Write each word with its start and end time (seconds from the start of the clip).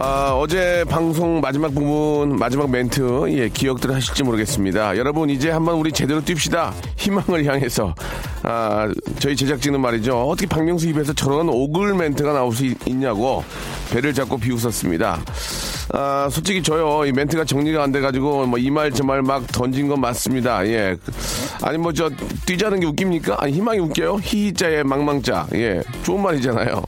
아, 0.00 0.30
어제 0.32 0.84
방송 0.88 1.40
마지막 1.40 1.74
부분, 1.74 2.36
마지막 2.38 2.70
멘트, 2.70 3.24
예, 3.30 3.48
기억들 3.48 3.92
하실지 3.92 4.22
모르겠습니다. 4.22 4.96
여러분, 4.96 5.28
이제 5.28 5.50
한번 5.50 5.74
우리 5.74 5.90
제대로 5.90 6.20
뜁시다. 6.20 6.72
희망을 6.96 7.44
향해서. 7.44 7.94
아, 8.44 8.88
저희 9.18 9.34
제작진은 9.34 9.80
말이죠. 9.80 10.16
어떻게 10.28 10.46
박명수 10.46 10.86
입에서 10.88 11.12
저런 11.12 11.48
오글 11.48 11.94
멘트가 11.94 12.32
나올 12.32 12.52
수 12.54 12.64
있, 12.64 12.76
있냐고 12.86 13.42
배를 13.90 14.14
잡고 14.14 14.38
비웃었습니다. 14.38 15.20
아, 15.94 16.28
솔직히 16.30 16.62
저요, 16.62 17.04
이 17.04 17.10
멘트가 17.10 17.44
정리가 17.44 17.82
안 17.82 17.90
돼가지고, 17.90 18.46
뭐, 18.46 18.56
이 18.60 18.70
말, 18.70 18.92
저 18.92 19.02
말 19.04 19.22
막 19.22 19.48
던진 19.48 19.88
건 19.88 20.00
맞습니다. 20.00 20.64
예. 20.68 20.96
아니, 21.62 21.76
뭐, 21.76 21.92
저, 21.92 22.08
뛰자는 22.46 22.78
게 22.78 22.86
웃깁니까? 22.86 23.38
아니, 23.40 23.52
희망이 23.52 23.80
웃겨요? 23.80 24.18
히히자의 24.22 24.84
망망자. 24.84 25.48
예. 25.54 25.82
좋은 26.04 26.22
말이잖아요. 26.22 26.82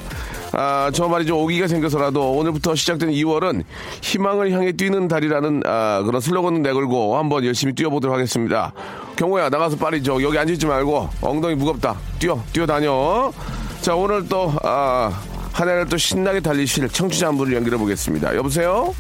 아, 0.63 0.91
저 0.93 1.09
말이죠. 1.09 1.39
오기가 1.43 1.69
생겨서라도 1.69 2.33
오늘부터 2.33 2.75
시작된 2.75 3.13
2월은 3.13 3.65
희망을 4.03 4.53
향해 4.53 4.73
뛰는 4.73 5.09
달이라는 5.09 5.63
아, 5.65 6.03
그런 6.05 6.21
슬로건을 6.21 6.61
내걸고 6.61 7.17
한번 7.17 7.47
열심히 7.47 7.73
뛰어보도록 7.73 8.15
하겠습니다. 8.15 8.75
경호야, 9.17 9.49
나가서 9.49 9.79
빨리 9.79 10.03
저 10.03 10.21
여기 10.21 10.37
앉아있지 10.37 10.67
말고 10.67 11.09
엉덩이 11.23 11.55
무겁다. 11.55 11.97
뛰어, 12.19 12.39
뛰어다녀. 12.53 13.33
자, 13.81 13.95
오늘 13.95 14.29
또, 14.29 14.53
아, 14.63 15.11
한 15.55 15.67
해를 15.67 15.87
또 15.87 15.97
신나게 15.97 16.41
달리실 16.41 16.91
청취자 16.91 17.29
한 17.29 17.39
분을 17.39 17.57
연결해 17.57 17.79
보겠습니다. 17.79 18.37
여보세요? 18.37 18.95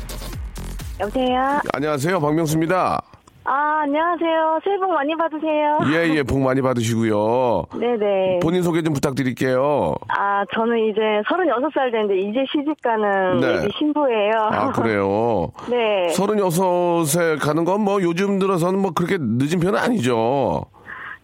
여보세요? 0.98 1.60
안녕하세요. 1.74 2.20
박명수입니다. 2.20 3.02
아, 3.44 3.80
안녕하세요. 3.82 4.60
새해 4.62 4.76
복 4.78 4.92
많이 4.92 5.16
받으세요. 5.16 5.78
예, 5.92 6.14
예, 6.14 6.22
복 6.22 6.40
많이 6.40 6.60
받으시고요. 6.60 7.64
네네. 7.74 8.40
본인 8.42 8.62
소개 8.62 8.82
좀 8.82 8.92
부탁드릴게요. 8.92 9.94
아, 10.08 10.44
저는 10.54 10.78
이제 10.90 11.00
36살 11.26 11.90
됐는데 11.90 12.18
이제 12.20 12.44
시집가는 12.52 13.40
네. 13.40 13.68
신부예요. 13.78 14.32
아, 14.52 14.72
그래요? 14.72 15.50
네. 15.70 16.08
36에 16.14 17.40
가는 17.40 17.64
건 17.64 17.80
뭐 17.80 18.02
요즘 18.02 18.38
들어서는 18.38 18.78
뭐 18.78 18.90
그렇게 18.92 19.16
늦은 19.18 19.58
편은 19.58 19.78
아니죠. 19.78 20.66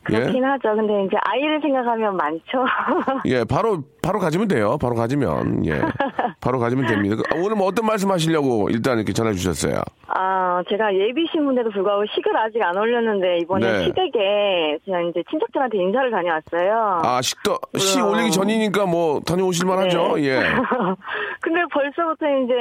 그렇긴 0.07 0.45
하죠. 0.45 0.75
근데 0.77 1.05
이제 1.05 1.17
아이를 1.21 1.61
생각하면 1.61 2.17
많죠. 2.17 2.65
예, 3.27 3.45
바로, 3.45 3.83
바로 4.03 4.19
가지면 4.19 4.49
돼요. 4.49 4.79
바로 4.81 4.95
가지면. 4.95 5.67
예. 5.67 5.81
바로 6.41 6.59
가지면 6.59 6.87
됩니다. 6.87 7.17
그, 7.17 7.23
오늘 7.41 7.57
뭐 7.57 7.67
어떤 7.67 7.87
말씀 7.87 8.11
하시려고 8.11 8.69
일단 8.71 8.97
이렇게 8.99 9.13
전화 9.13 9.33
주셨어요. 9.33 9.81
아, 10.09 10.63
제가 10.69 10.95
예비 10.95 11.27
신부인데도 11.33 11.71
불구하고 11.71 12.05
식을 12.15 12.37
아직 12.37 12.63
안 12.63 12.77
올렸는데 12.77 13.39
이번에 13.39 13.71
네. 13.71 13.85
시댁에 13.85 14.79
그냥 14.85 15.09
이제 15.09 15.23
친척들한테 15.29 15.79
인사를 15.79 16.11
다녀왔어요. 16.11 17.01
아, 17.03 17.21
식도, 17.21 17.59
시. 17.77 18.01
올리기 18.01 18.31
전이니까 18.31 18.87
뭐 18.87 19.21
다녀오실만 19.21 19.79
하죠. 19.81 20.17
네. 20.17 20.29
예. 20.29 20.39
근데 21.41 21.61
벌써부터 21.73 22.27
이제 22.45 22.55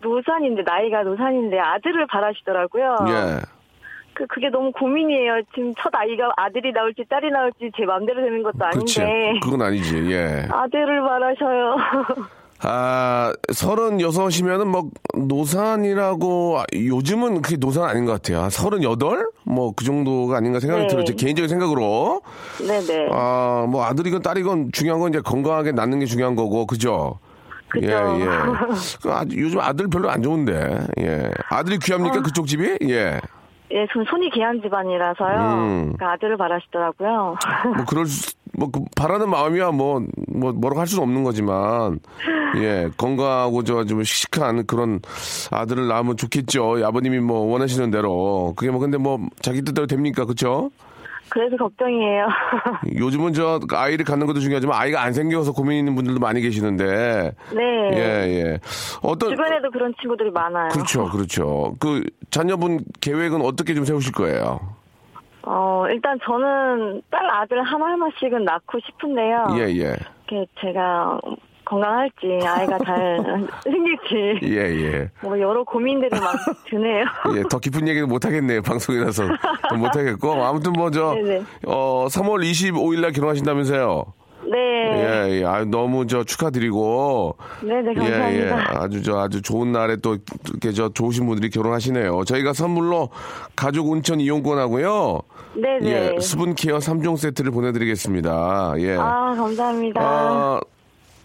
노산인데 0.00 0.62
나이가 0.62 1.02
노산인데 1.02 1.58
아들을 1.58 2.06
바라시더라고요. 2.06 2.96
예. 3.08 3.61
그 4.14 4.26
그게 4.26 4.48
너무 4.50 4.72
고민이에요. 4.72 5.42
지금 5.54 5.72
첫 5.80 5.94
아이가 5.94 6.30
아들이 6.36 6.72
나올지 6.72 7.04
딸이 7.08 7.30
나올지 7.30 7.70
제 7.76 7.84
마음대로 7.84 8.22
되는 8.22 8.42
것도 8.42 8.58
그렇지. 8.72 9.00
아닌데 9.02 9.40
그건 9.42 9.62
아니지. 9.62 9.96
예. 10.10 10.46
아들을 10.50 11.02
바라셔요. 11.02 11.76
아, 12.64 13.32
서른여섯이면은 13.52 14.68
뭐, 14.68 14.88
노산이라고, 15.16 16.60
아, 16.60 16.64
요즘은 16.72 17.42
그게 17.42 17.56
노산 17.56 17.84
아닌 17.88 18.04
것 18.06 18.12
같아요. 18.12 18.40
한 18.42 18.50
서른여덟? 18.50 19.30
뭐, 19.42 19.72
그 19.74 19.84
정도가 19.84 20.36
아닌가 20.36 20.60
생각이 20.60 20.82
네. 20.82 20.86
들어요. 20.86 21.04
제 21.04 21.14
개인적인 21.14 21.48
생각으로. 21.48 22.22
네네. 22.64 23.08
아, 23.10 23.66
뭐, 23.68 23.84
아들이건 23.84 24.22
딸이건 24.22 24.70
중요한 24.70 25.00
건 25.00 25.10
이제 25.10 25.20
건강하게 25.20 25.72
낳는 25.72 25.98
게 25.98 26.06
중요한 26.06 26.36
거고, 26.36 26.66
그죠? 26.66 27.18
그죠. 27.66 27.88
예, 27.88 28.20
예. 28.20 28.26
그 29.02 29.10
아, 29.12 29.24
요즘 29.32 29.58
아들 29.58 29.88
별로 29.88 30.08
안 30.08 30.22
좋은데, 30.22 30.86
예. 31.00 31.30
아들이 31.48 31.78
귀합니까? 31.78 32.18
어. 32.18 32.22
그쪽 32.22 32.46
집이? 32.46 32.78
예. 32.82 33.18
예, 33.72 33.86
전 33.92 34.04
손이 34.04 34.30
귀한 34.30 34.60
집안이라서요. 34.60 35.38
음. 35.54 35.96
그 35.98 36.04
아들을 36.04 36.36
바라시더라고요. 36.36 37.36
뭐, 37.76 37.84
그럴 37.86 38.06
수, 38.06 38.34
뭐, 38.52 38.70
그 38.70 38.80
바라는 38.94 39.30
마음이야, 39.30 39.70
뭐, 39.70 40.04
뭐, 40.28 40.52
뭐라고 40.52 40.80
할 40.80 40.86
수는 40.86 41.02
없는 41.02 41.24
거지만, 41.24 41.98
예, 42.56 42.88
건강하고 42.98 43.64
저, 43.64 43.84
좀 43.84 44.02
씩씩한 44.02 44.66
그런 44.66 45.00
아들을 45.50 45.88
낳으면 45.88 46.16
좋겠죠. 46.18 46.84
아버님이 46.84 47.20
뭐, 47.20 47.40
원하시는 47.50 47.90
대로. 47.90 48.52
그게 48.56 48.70
뭐, 48.70 48.80
근데 48.80 48.98
뭐, 48.98 49.18
자기 49.40 49.62
뜻대로 49.62 49.86
됩니까? 49.86 50.26
그쵸? 50.26 50.70
그래서 51.32 51.56
걱정이에요. 51.56 52.28
요즘은 52.98 53.32
저, 53.32 53.58
아이를 53.70 54.04
갖는 54.04 54.26
것도 54.26 54.40
중요하지만, 54.40 54.78
아이가 54.78 55.02
안 55.02 55.14
생겨서 55.14 55.52
고민 55.52 55.78
있는 55.78 55.94
분들도 55.94 56.20
많이 56.20 56.42
계시는데, 56.42 57.32
네. 57.54 57.90
예, 57.94 57.98
예. 57.98 58.58
어떤, 59.02 59.30
주변에도 59.30 59.70
그런 59.70 59.94
친구들이 59.98 60.30
많아요. 60.30 60.68
그렇죠, 60.68 61.08
그렇죠. 61.08 61.74
그, 61.80 62.02
자녀분 62.28 62.80
계획은 63.00 63.40
어떻게 63.40 63.72
좀 63.72 63.86
세우실 63.86 64.12
거예요? 64.12 64.60
어, 65.44 65.86
일단 65.90 66.18
저는 66.22 67.00
딸 67.10 67.26
아들 67.30 67.62
하나하나씩은 67.62 68.44
낳고 68.44 68.78
싶은데요. 68.80 69.46
예, 69.56 69.62
예. 69.78 69.96
제가 70.60 71.18
건강할지 71.76 72.46
아이가 72.46 72.78
잘 72.84 73.18
생길지 73.64 74.46
예, 74.54 74.58
예. 74.58 75.10
뭐 75.22 75.38
여러 75.40 75.64
고민들이 75.64 76.10
막 76.20 76.34
드네요. 76.68 77.04
예, 77.36 77.42
더 77.50 77.58
깊은 77.58 77.88
얘기는 77.88 78.06
못 78.06 78.24
하겠네요. 78.26 78.60
방송이라서 78.62 79.24
못 79.78 79.96
하겠고 79.96 80.32
아무튼 80.44 80.72
뭐저 80.74 81.14
네네. 81.14 81.42
어 81.66 82.06
3월 82.10 82.42
25일 82.44 83.00
날 83.00 83.12
결혼하신다면서요. 83.12 84.04
네. 84.50 84.58
예, 84.58 85.38
예. 85.40 85.44
아 85.44 85.64
너무 85.64 86.06
저 86.06 86.24
축하드리고 86.24 87.36
네네 87.62 87.88
예, 87.88 87.90
예. 87.90 87.94
감사합니다. 88.48 88.82
아주 88.82 89.02
저 89.02 89.18
아주 89.20 89.40
좋은 89.40 89.72
날에 89.72 89.96
또 89.96 90.18
이렇게 90.50 90.72
저 90.72 90.90
좋으신 90.90 91.26
분들이 91.26 91.48
결혼하시네요. 91.48 92.24
저희가 92.24 92.52
선물로 92.52 93.08
가족 93.56 93.88
온천 93.88 94.20
이용권하고요. 94.20 95.20
네 95.54 95.78
네. 95.80 96.14
예, 96.16 96.20
수분 96.20 96.54
케어 96.54 96.78
3종 96.78 97.16
세트를 97.16 97.50
보내 97.50 97.72
드리겠습니다. 97.72 98.74
예. 98.78 98.96
아 98.98 99.34
감사합니다. 99.36 100.00
아, 100.02 100.60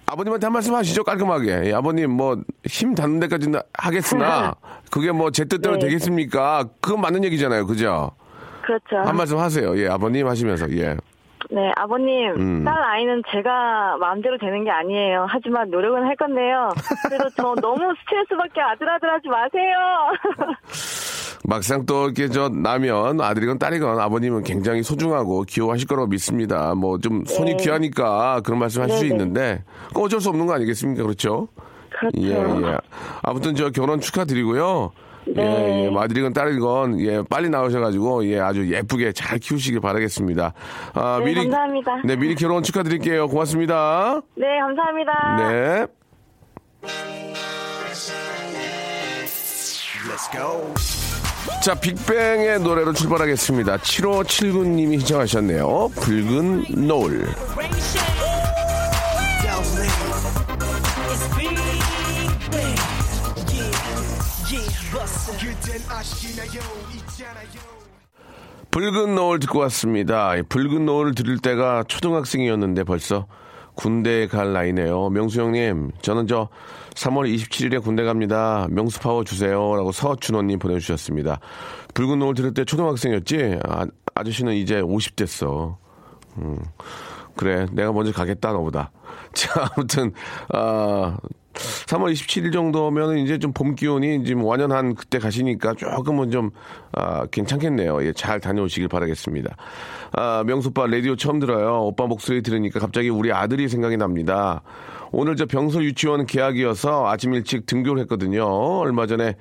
아버님한테 0.10 0.46
한 0.46 0.54
말씀 0.54 0.74
하시죠, 0.74 1.04
깔끔하게. 1.04 1.66
예, 1.66 1.74
아버님, 1.74 2.12
뭐, 2.12 2.38
힘 2.66 2.96
닿는 2.96 3.20
데까지는 3.20 3.60
하겠으나, 3.78 4.56
그게 4.90 5.12
뭐, 5.12 5.32
제 5.32 5.44
뜻대로 5.44 5.76
네. 5.76 5.88
되겠습니까? 5.88 6.70
그건 6.82 7.02
맞는 7.02 7.26
얘기잖아요, 7.26 7.68
그죠? 7.68 8.12
그렇죠. 8.62 8.98
한 9.06 9.16
말씀 9.18 9.38
하세요. 9.38 9.78
예, 9.78 9.90
아버님 9.90 10.28
하시면서, 10.28 10.70
예. 10.72 10.96
네 11.50 11.72
아버님 11.78 12.32
음. 12.36 12.64
딸 12.66 12.74
아이는 12.84 13.22
제가 13.32 13.96
마음대로 14.02 14.38
되는 14.38 14.66
게 14.66 14.70
아니에요. 14.72 15.28
하지만 15.30 15.70
노력은 15.70 16.04
할 16.04 16.14
건데요. 16.18 16.70
그래도 17.08 17.30
저 17.38 17.56
너무 17.62 17.94
스트레스 18.02 18.36
받게 18.36 18.60
아들아들 18.60 19.10
하지 19.10 19.30
마세요. 19.30 19.78
막상 21.48 21.86
또 21.86 22.06
이렇게 22.06 22.28
저, 22.28 22.50
나면, 22.50 23.22
아들이건 23.22 23.58
딸이건 23.58 24.02
아버님은 24.02 24.44
굉장히 24.44 24.84
소중하고 24.84 25.44
귀여워하실 25.44 25.88
거라고 25.88 26.08
믿습니다. 26.08 26.76
뭐, 26.76 27.00
좀 27.00 27.24
손이 27.26 27.52
네. 27.56 27.64
귀하니까 27.64 28.42
그런 28.44 28.60
말씀 28.60 28.82
하실 28.82 28.98
수 28.98 29.04
네네. 29.04 29.14
있는데, 29.14 29.64
그거 29.88 30.02
어쩔 30.02 30.20
수 30.20 30.28
없는 30.28 30.46
거 30.46 30.54
아니겠습니까? 30.54 31.04
그렇죠? 31.04 31.48
그렇죠. 31.98 32.20
예, 32.22 32.34
예. 32.34 32.78
아무튼 33.24 33.56
저 33.56 33.70
결혼 33.70 34.02
축하드리고요. 34.02 34.92
네. 35.38 35.42
예, 35.42 35.86
예, 35.86 35.90
마드리건 35.90 36.34
딸이건, 36.34 37.00
예, 37.00 37.22
빨리 37.30 37.50
나오셔가지고, 37.50 38.26
예, 38.26 38.42
아주 38.42 38.70
예쁘게 38.70 39.14
잘 39.14 39.40
키우시길 39.40 39.80
바라겠습니다. 39.80 40.54
아, 40.96 41.22
네, 41.24 41.34
감사합니다. 41.34 42.02
네, 42.04 42.18
미리 42.18 42.36
결혼 42.36 42.62
축하드릴게요. 42.62 43.30
고맙습니다. 43.30 44.22
네, 44.36 44.46
감사합니다. 44.60 45.50
네. 45.50 45.88
자, 51.64 51.76
빅뱅의 51.76 52.62
노래로 52.62 52.94
출발하겠습니다. 52.94 53.78
7579님이 53.78 55.00
신청하셨네요. 55.00 55.90
붉은 55.96 56.88
노을. 56.88 57.28
붉은 68.72 69.16
노을 69.16 69.40
듣고 69.40 69.60
왔습니다. 69.60 70.36
이 70.36 70.44
붉은 70.44 70.86
노을 70.86 71.16
들을 71.16 71.40
때가 71.40 71.84
초등학생이었는데 71.88 72.84
벌써 72.84 73.28
군대에 73.78 74.28
갈 74.28 74.54
나이네요. 74.54 75.10
명수 75.10 75.40
형님, 75.40 75.92
저는 76.02 76.28
저 76.28 76.50
3월 76.96 77.32
27일에 77.34 77.82
군대 77.82 78.04
갑니다. 78.04 78.68
명수 78.72 79.00
파워 79.00 79.24
주세요. 79.24 79.76
라고 79.76 79.92
서준호님 79.92 80.58
보내주셨습니다. 80.58 81.40
붉은 81.94 82.18
노을 82.20 82.34
들을 82.34 82.54
때 82.54 82.66
초등학생이었지? 82.66 83.60
아, 83.64 83.86
아저씨는 84.16 84.56
이제 84.56 84.80
50 84.82 85.16
됐어. 85.16 85.78
음, 86.40 86.58
그래, 87.36 87.68
내가 87.72 87.92
먼저 87.92 88.12
가겠다, 88.12 88.52
너보다. 88.52 88.92
자, 89.34 89.70
아무튼, 89.76 90.12
아, 90.50 91.16
3월 91.88 92.12
27일 92.12 92.52
정도면 92.52 93.18
이제 93.18 93.40
좀 93.40 93.54
봄 93.54 93.74
기온이 93.76 94.24
지금 94.24 94.44
완연한 94.44 94.94
그때 94.94 95.18
가시니까 95.20 95.74
조금은 95.74 96.30
좀, 96.32 96.52
아, 96.92 97.26
괜찮겠네요. 97.28 98.04
예, 98.04 98.14
잘 98.14 98.40
다녀오시길 98.40 98.88
바라겠습니다. 98.90 99.56
아, 100.12 100.44
명수빠 100.46 100.86
라디오 100.88 101.16
처음 101.16 101.40
들어요. 101.40 101.86
오빠 101.86 102.06
목소리 102.06 102.42
들으니까 102.44 102.80
갑자기 102.80 103.10
우리 103.10 103.32
아들이 103.32 103.68
생각이 103.70 103.98
납니다. 103.98 104.62
오늘 105.12 105.38
저 105.38 105.46
병설 105.46 105.84
유치원 105.86 106.26
개학이어서 106.26 107.08
아침 107.08 107.34
일찍 107.34 107.66
등교를 107.66 108.02
했거든요. 108.04 108.46
얼마 108.46 109.08
전에 109.08 109.36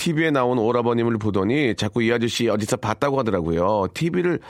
TV에 0.00 0.30
나온 0.30 0.58
오라버님을 0.58 1.18
보더니 1.18 1.74
자꾸 1.76 2.02
이 2.02 2.10
아저씨 2.10 2.48
어디서 2.48 2.78
봤다고 2.78 3.18
하더라고요. 3.18 3.88
TV를 3.92 4.40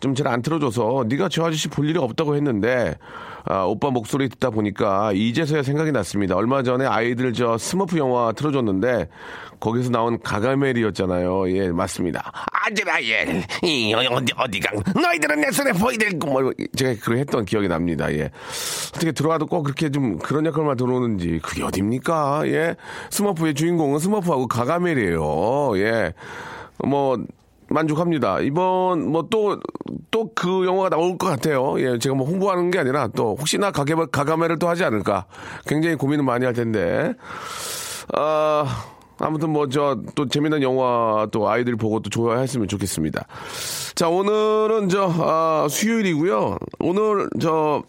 좀 0.00 0.14
잘 0.14 0.26
안 0.28 0.40
틀어줘서 0.40 1.04
네가 1.08 1.28
저 1.28 1.44
아저씨 1.44 1.68
볼 1.68 1.88
일이 1.90 1.98
없다고 1.98 2.34
했는데 2.36 2.96
아, 3.44 3.64
오빠 3.64 3.90
목소리 3.90 4.30
듣다 4.30 4.48
보니까 4.48 5.12
이제서야 5.12 5.62
생각이 5.62 5.92
났습니다. 5.92 6.34
얼마 6.34 6.62
전에 6.62 6.86
아이들 6.86 7.34
저 7.34 7.58
스머프 7.58 7.98
영화 7.98 8.32
틀어줬는데 8.32 9.08
거기서 9.64 9.88
나온 9.88 10.20
가가멜이었잖아요. 10.20 11.50
예, 11.56 11.70
맞습니다. 11.70 12.30
아즈라 12.52 13.02
예, 13.02 13.42
이 13.62 13.94
어디 13.94 14.32
어디가 14.36 14.70
너희들은 14.94 15.40
내 15.40 15.50
손에 15.50 15.72
보이들 15.72 16.10
뭐 16.18 16.52
제가 16.76 17.00
그걸 17.00 17.16
했던 17.16 17.46
기억이 17.46 17.66
납니다. 17.66 18.12
예, 18.12 18.30
어떻게 18.94 19.12
들어와도 19.12 19.46
꼭 19.46 19.62
그렇게 19.62 19.90
좀 19.90 20.18
그런 20.18 20.44
역할만 20.44 20.76
들어오는지 20.76 21.40
그게 21.42 21.62
어딥니까? 21.64 22.42
예, 22.48 22.76
스머프의 23.08 23.54
주인공은 23.54 24.00
스머프하고 24.00 24.48
가가멜이에요. 24.48 25.78
예, 25.78 26.12
뭐 26.84 27.16
만족합니다. 27.68 28.40
이번 28.40 29.10
뭐 29.10 29.22
또 29.30 29.58
또 30.10 30.30
그 30.34 30.66
영화가 30.66 30.90
나올 30.90 31.16
것 31.16 31.26
같아요. 31.26 31.80
예, 31.80 31.98
제가 31.98 32.14
뭐 32.14 32.26
홍보하는 32.26 32.70
게 32.70 32.78
아니라 32.78 33.08
또 33.16 33.34
혹시나 33.38 33.70
가게 33.70 33.94
가가멜을 33.94 34.58
또 34.58 34.68
하지 34.68 34.84
않을까 34.84 35.24
굉장히 35.66 35.96
고민을 35.96 36.22
많이 36.22 36.44
할 36.44 36.52
텐데. 36.52 37.14
아 38.12 38.93
아무튼 39.18 39.50
뭐 39.50 39.66
저 39.68 39.96
또 40.14 40.26
재미난 40.28 40.62
영화 40.62 41.26
또 41.30 41.48
아이들 41.48 41.76
보고 41.76 42.00
또 42.00 42.10
좋아했으면 42.10 42.68
좋겠습니다. 42.68 43.26
자 43.94 44.08
오늘은 44.08 44.88
저 44.88 45.08
아, 45.18 45.66
수요일이고요. 45.68 46.58
오늘 46.80 47.28
저 47.40 47.82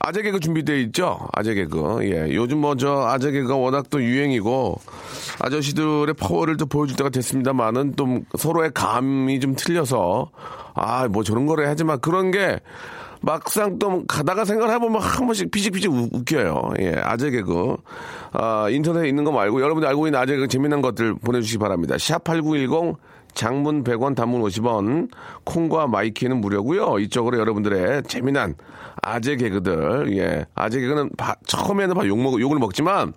아재 0.00 0.22
개그 0.22 0.40
준비되어 0.40 0.76
있죠? 0.76 1.18
아재 1.32 1.54
개그. 1.54 2.00
예. 2.02 2.34
요즘 2.34 2.58
뭐 2.58 2.76
저 2.76 3.06
아재 3.06 3.30
개그가 3.32 3.56
워낙 3.56 3.86
또 3.90 4.02
유행이고 4.02 4.80
아저씨들의 5.40 6.14
파워를 6.14 6.56
또 6.56 6.66
보여줄 6.66 6.96
때가 6.96 7.10
됐습니다만은 7.10 7.94
또 7.96 8.20
서로의 8.38 8.70
감이 8.74 9.40
좀 9.40 9.54
틀려서 9.56 10.30
아, 10.74 11.08
뭐 11.08 11.22
저런 11.24 11.46
거를 11.46 11.66
하지만 11.68 12.00
그런 12.00 12.30
게 12.30 12.60
막상 13.22 13.78
또 13.78 14.04
가다가 14.06 14.44
생각을 14.44 14.74
해보면 14.74 15.00
한 15.00 15.26
번씩 15.26 15.50
피식피식 15.50 15.90
우- 15.92 16.08
웃겨요. 16.12 16.72
예, 16.80 16.94
아재 17.02 17.30
개그. 17.30 17.76
아, 18.32 18.68
인터넷에 18.70 19.08
있는 19.08 19.24
거 19.24 19.32
말고 19.32 19.60
여러분들 19.60 19.88
알고 19.88 20.06
있는 20.06 20.20
아재 20.20 20.34
개그 20.34 20.48
재미난 20.48 20.82
것들 20.82 21.14
보내주시기 21.16 21.58
바랍니다. 21.58 21.96
샵8910 21.96 22.96
장문 23.34 23.84
100원, 23.84 24.14
단문 24.16 24.40
50원, 24.42 25.10
콩과 25.44 25.88
마이키는 25.88 26.40
무료고요. 26.40 26.98
이쪽으로 27.00 27.38
여러분들의 27.38 28.04
재미난 28.04 28.54
아재 29.02 29.36
개그들, 29.36 30.16
예, 30.16 30.46
아재 30.54 30.80
개그는 30.80 31.10
바- 31.18 31.34
처음에는 31.46 31.94
봐 31.94 32.06
욕먹 32.06 32.40
욕을 32.40 32.58
먹지만 32.58 33.12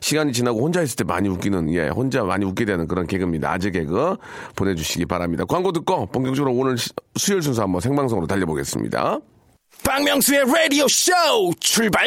시간이 0.00 0.32
지나고 0.32 0.60
혼자 0.62 0.82
있을 0.82 0.96
때 0.96 1.04
많이 1.04 1.28
웃기는, 1.28 1.72
예, 1.74 1.88
혼자 1.88 2.22
많이 2.24 2.44
웃게 2.44 2.64
되는 2.64 2.86
그런 2.86 3.06
개그입니다. 3.06 3.50
아재 3.52 3.70
개그 3.70 4.16
보내주시기 4.56 5.06
바랍니다. 5.06 5.44
광고 5.44 5.72
듣고 5.72 6.06
본격적으로 6.06 6.54
오늘 6.54 6.76
시- 6.78 6.90
수요일 7.16 7.42
순서 7.42 7.62
한번 7.62 7.80
생방송으로 7.80 8.26
달려보겠습니다. 8.26 9.18
박명수의 9.84 10.44
라디오 10.46 10.88
쇼 10.88 11.12
출발! 11.60 12.06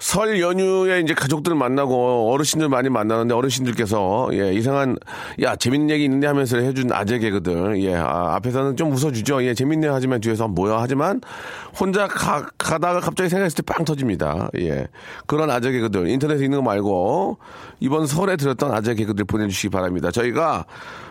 설 0.00 0.40
연휴에 0.40 1.00
이제 1.00 1.12
가족들 1.12 1.54
만나고 1.54 2.32
어르신들 2.32 2.70
많이 2.70 2.88
만나는데 2.88 3.34
어르신들께서 3.34 4.30
예 4.32 4.50
이상한 4.54 4.96
야 5.42 5.54
재밌는 5.56 5.90
얘기 5.90 6.04
있는데 6.04 6.26
하면서 6.26 6.56
해준 6.56 6.90
아재 6.90 7.18
개그들 7.18 7.82
예 7.82 7.96
아, 7.96 8.34
앞에서는 8.36 8.76
좀 8.76 8.92
웃어주죠. 8.92 9.44
예 9.44 9.52
재밌네 9.52 9.88
하지만 9.88 10.22
뒤에서 10.22 10.48
뭐야 10.48 10.78
하지만 10.80 11.20
혼자 11.78 12.08
가, 12.08 12.48
가다가 12.56 13.00
갑자기 13.00 13.28
생각했을 13.28 13.56
때 13.56 13.62
빵 13.70 13.84
터집니다. 13.84 14.48
예 14.58 14.88
그런 15.26 15.50
아재 15.50 15.70
개그들. 15.70 16.08
인터넷에 16.08 16.44
있는 16.44 16.58
거 16.58 16.64
말고 16.64 17.36
이번 17.80 18.06
설에 18.06 18.36
들었던 18.36 18.72
아재 18.72 18.94
개그들 18.94 19.26
보내주시기 19.26 19.68
바랍니다. 19.68 20.10
저희가 20.10 20.64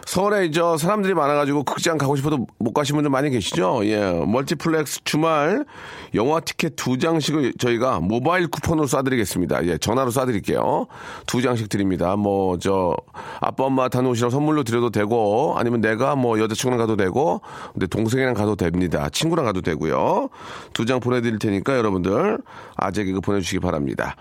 설에 0.07 0.49
저 0.49 0.75
사람들이 0.77 1.13
많아가지고 1.13 1.63
극장 1.63 1.99
가고 1.99 2.15
싶어도 2.15 2.47
못 2.57 2.73
가신 2.73 2.95
분들 2.95 3.11
많이 3.11 3.29
계시죠? 3.29 3.81
예 3.83 4.11
멀티플렉스 4.25 5.01
주말 5.03 5.63
영화 6.15 6.39
티켓 6.39 6.75
두 6.75 6.97
장씩을 6.97 7.53
저희가 7.59 7.99
모바일 7.99 8.47
쿠폰 8.47 8.78
으로 8.79 8.87
쏴드리겠습니다. 8.87 9.65
예, 9.67 9.77
전화로 9.77 10.11
쏴드릴게요. 10.11 10.87
두 11.25 11.41
장씩 11.41 11.69
드립니다. 11.69 12.15
뭐, 12.15 12.57
저, 12.57 12.95
아빠, 13.39 13.65
엄마 13.65 13.89
다녀오시라고 13.89 14.31
선물로 14.31 14.63
드려도 14.63 14.89
되고, 14.89 15.55
아니면 15.57 15.81
내가 15.81 16.15
뭐 16.15 16.39
여자친구랑 16.39 16.79
가도 16.79 16.95
되고, 16.95 17.41
근데 17.73 17.87
동생이랑 17.87 18.33
가도 18.33 18.55
됩니다. 18.55 19.09
친구랑 19.09 19.45
가도 19.45 19.61
되고요. 19.61 20.29
두 20.73 20.89
장 20.89 20.99
보내드릴 20.99 21.37
테니까 21.37 21.77
여러분들 21.77 22.39
아재 22.75 23.03
개그 23.03 23.21
보내주시기 23.21 23.59
바랍니다. 23.59 24.15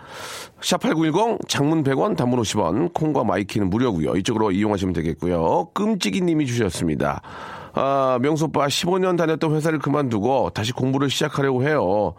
샵8910 0.61 1.49
장문 1.49 1.83
100원, 1.83 2.15
단문 2.15 2.39
50원, 2.41 2.93
콩과 2.93 3.25
마이키는 3.25 3.71
무료고요. 3.71 4.17
이쪽으로 4.17 4.51
이용하시면 4.51 4.93
되겠고요. 4.93 5.69
끔찍이 5.73 6.21
님이 6.21 6.45
주셨습니다. 6.45 7.23
아, 7.73 8.19
명소빠 8.21 8.67
15년 8.67 9.17
다녔던 9.17 9.55
회사를 9.55 9.79
그만두고 9.79 10.51
다시 10.51 10.73
공부를 10.73 11.09
시작하려고 11.09 11.63
해요. 11.63 12.15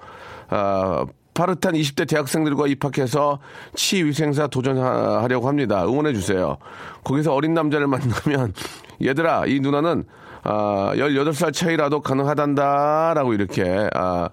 아, 0.49 1.05
파릇한 1.39 1.73
20대 1.73 2.05
대학생들과 2.05 2.67
입학해서 2.67 3.39
치위생사 3.73 4.47
도전하려고 4.47 5.47
합니다. 5.47 5.85
응원해 5.85 6.11
주세요. 6.11 6.57
거기서 7.05 7.33
어린 7.33 7.53
남자를 7.53 7.87
만나면 7.87 8.53
얘들아, 9.01 9.45
이 9.47 9.61
누나는 9.61 10.03
아, 10.43 10.91
18살 10.95 11.53
차이라도 11.53 12.01
가능하단다 12.01 13.13
라고 13.13 13.33
이렇게 13.33 13.89
아, 13.93 14.29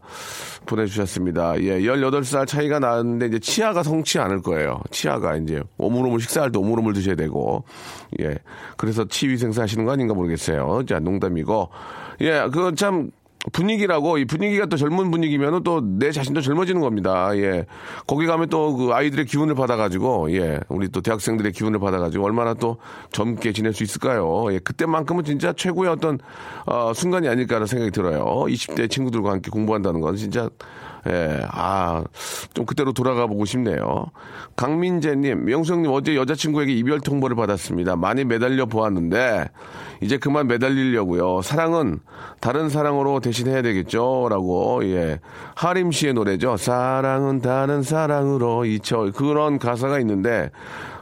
보내주셨습니다. 0.66 1.60
예, 1.62 1.80
18살 1.80 2.44
차이가 2.44 2.80
나는데 2.80 3.26
이제 3.26 3.38
치아가 3.38 3.84
성치 3.84 4.18
않을 4.18 4.42
거예요. 4.42 4.80
치아가 4.90 5.36
이제 5.36 5.62
오물오물 5.78 6.20
식사할 6.20 6.50
때 6.50 6.58
오물오물 6.58 6.92
드셔야 6.92 7.14
되고 7.14 7.62
예, 8.20 8.36
그래서 8.76 9.06
치위생사 9.06 9.62
하시는 9.62 9.84
거 9.84 9.92
아닌가 9.92 10.14
모르겠어요. 10.14 10.84
자, 10.88 10.98
농담이고 10.98 11.70
예, 12.22 12.48
그건 12.52 12.74
참 12.74 13.10
분위기라고 13.52 14.18
이 14.18 14.24
분위기가 14.24 14.66
또 14.66 14.76
젊은 14.76 15.10
분위기면은 15.10 15.62
또 15.62 15.80
내 15.80 16.10
자신도 16.10 16.40
젊어지는 16.40 16.80
겁니다. 16.80 17.36
예. 17.36 17.64
거기 18.06 18.26
가면 18.26 18.48
또 18.48 18.76
그 18.76 18.92
아이들의 18.92 19.24
기운을 19.26 19.54
받아가지고 19.54 20.32
예. 20.32 20.60
우리 20.68 20.88
또 20.88 21.00
대학생들의 21.00 21.52
기운을 21.52 21.78
받아가지고 21.78 22.24
얼마나 22.24 22.54
또 22.54 22.78
젊게 23.12 23.52
지낼 23.52 23.72
수 23.72 23.82
있을까요? 23.84 24.52
예. 24.52 24.58
그때만큼은 24.58 25.24
진짜 25.24 25.52
최고의 25.52 25.90
어떤 25.90 26.18
어, 26.66 26.92
순간이 26.94 27.28
아닐까라는 27.28 27.66
생각이 27.66 27.90
들어요. 27.92 28.24
20대 28.48 28.90
친구들과 28.90 29.30
함께 29.30 29.50
공부한다는 29.50 30.00
건 30.00 30.16
진짜 30.16 30.50
예, 31.08 31.42
아, 31.50 32.04
좀 32.54 32.66
그때로 32.66 32.92
돌아가 32.92 33.26
보고 33.26 33.44
싶네요. 33.44 34.06
강민재님, 34.56 35.44
명수형님 35.44 35.90
어제 35.92 36.16
여자친구에게 36.16 36.72
이별 36.72 37.00
통보를 37.00 37.36
받았습니다. 37.36 37.96
많이 37.96 38.24
매달려 38.24 38.66
보았는데, 38.66 39.48
이제 40.00 40.18
그만 40.18 40.46
매달리려고요. 40.46 41.42
사랑은 41.42 42.00
다른 42.40 42.68
사랑으로 42.68 43.20
대신해야 43.20 43.62
되겠죠? 43.62 44.28
라고, 44.30 44.84
예. 44.84 45.20
하림 45.54 45.92
씨의 45.92 46.14
노래죠. 46.14 46.56
사랑은 46.56 47.40
다른 47.40 47.82
사랑으로 47.82 48.64
잊혀. 48.64 49.10
그런 49.12 49.58
가사가 49.58 50.00
있는데, 50.00 50.50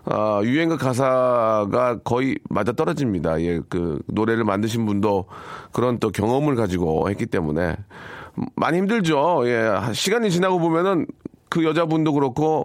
아, 0.07 0.43
유행가 0.45 0.77
가사가 0.77 2.01
거의 2.05 2.39
맞아 2.51 2.73
떨어집니다. 2.73 3.41
예, 3.41 3.61
그 3.69 4.01
노래를 4.07 4.45
만드신 4.45 4.85
분도 4.85 5.25
그런 5.73 5.99
또 5.99 6.11
경험을 6.11 6.57
가지고 6.57 7.09
했기 7.09 7.25
때문에 7.25 7.77
많이 8.57 8.79
힘들죠. 8.79 9.43
예, 9.47 9.93
시간이 9.93 10.31
지나고 10.31 10.59
보면은 10.59 11.07
그 11.49 11.65
여자분도 11.65 12.13
그렇고 12.15 12.65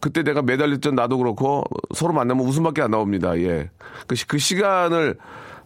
그때 0.00 0.22
내가 0.22 0.42
매달렸던 0.42 0.94
나도 0.94 1.18
그렇고 1.18 1.64
서로 1.94 2.12
만나면 2.12 2.44
웃음밖에 2.44 2.82
안 2.82 2.90
나옵니다. 2.90 3.38
예, 3.38 3.70
그, 4.06 4.14
시- 4.16 4.26
그 4.26 4.38
시간을 4.38 5.16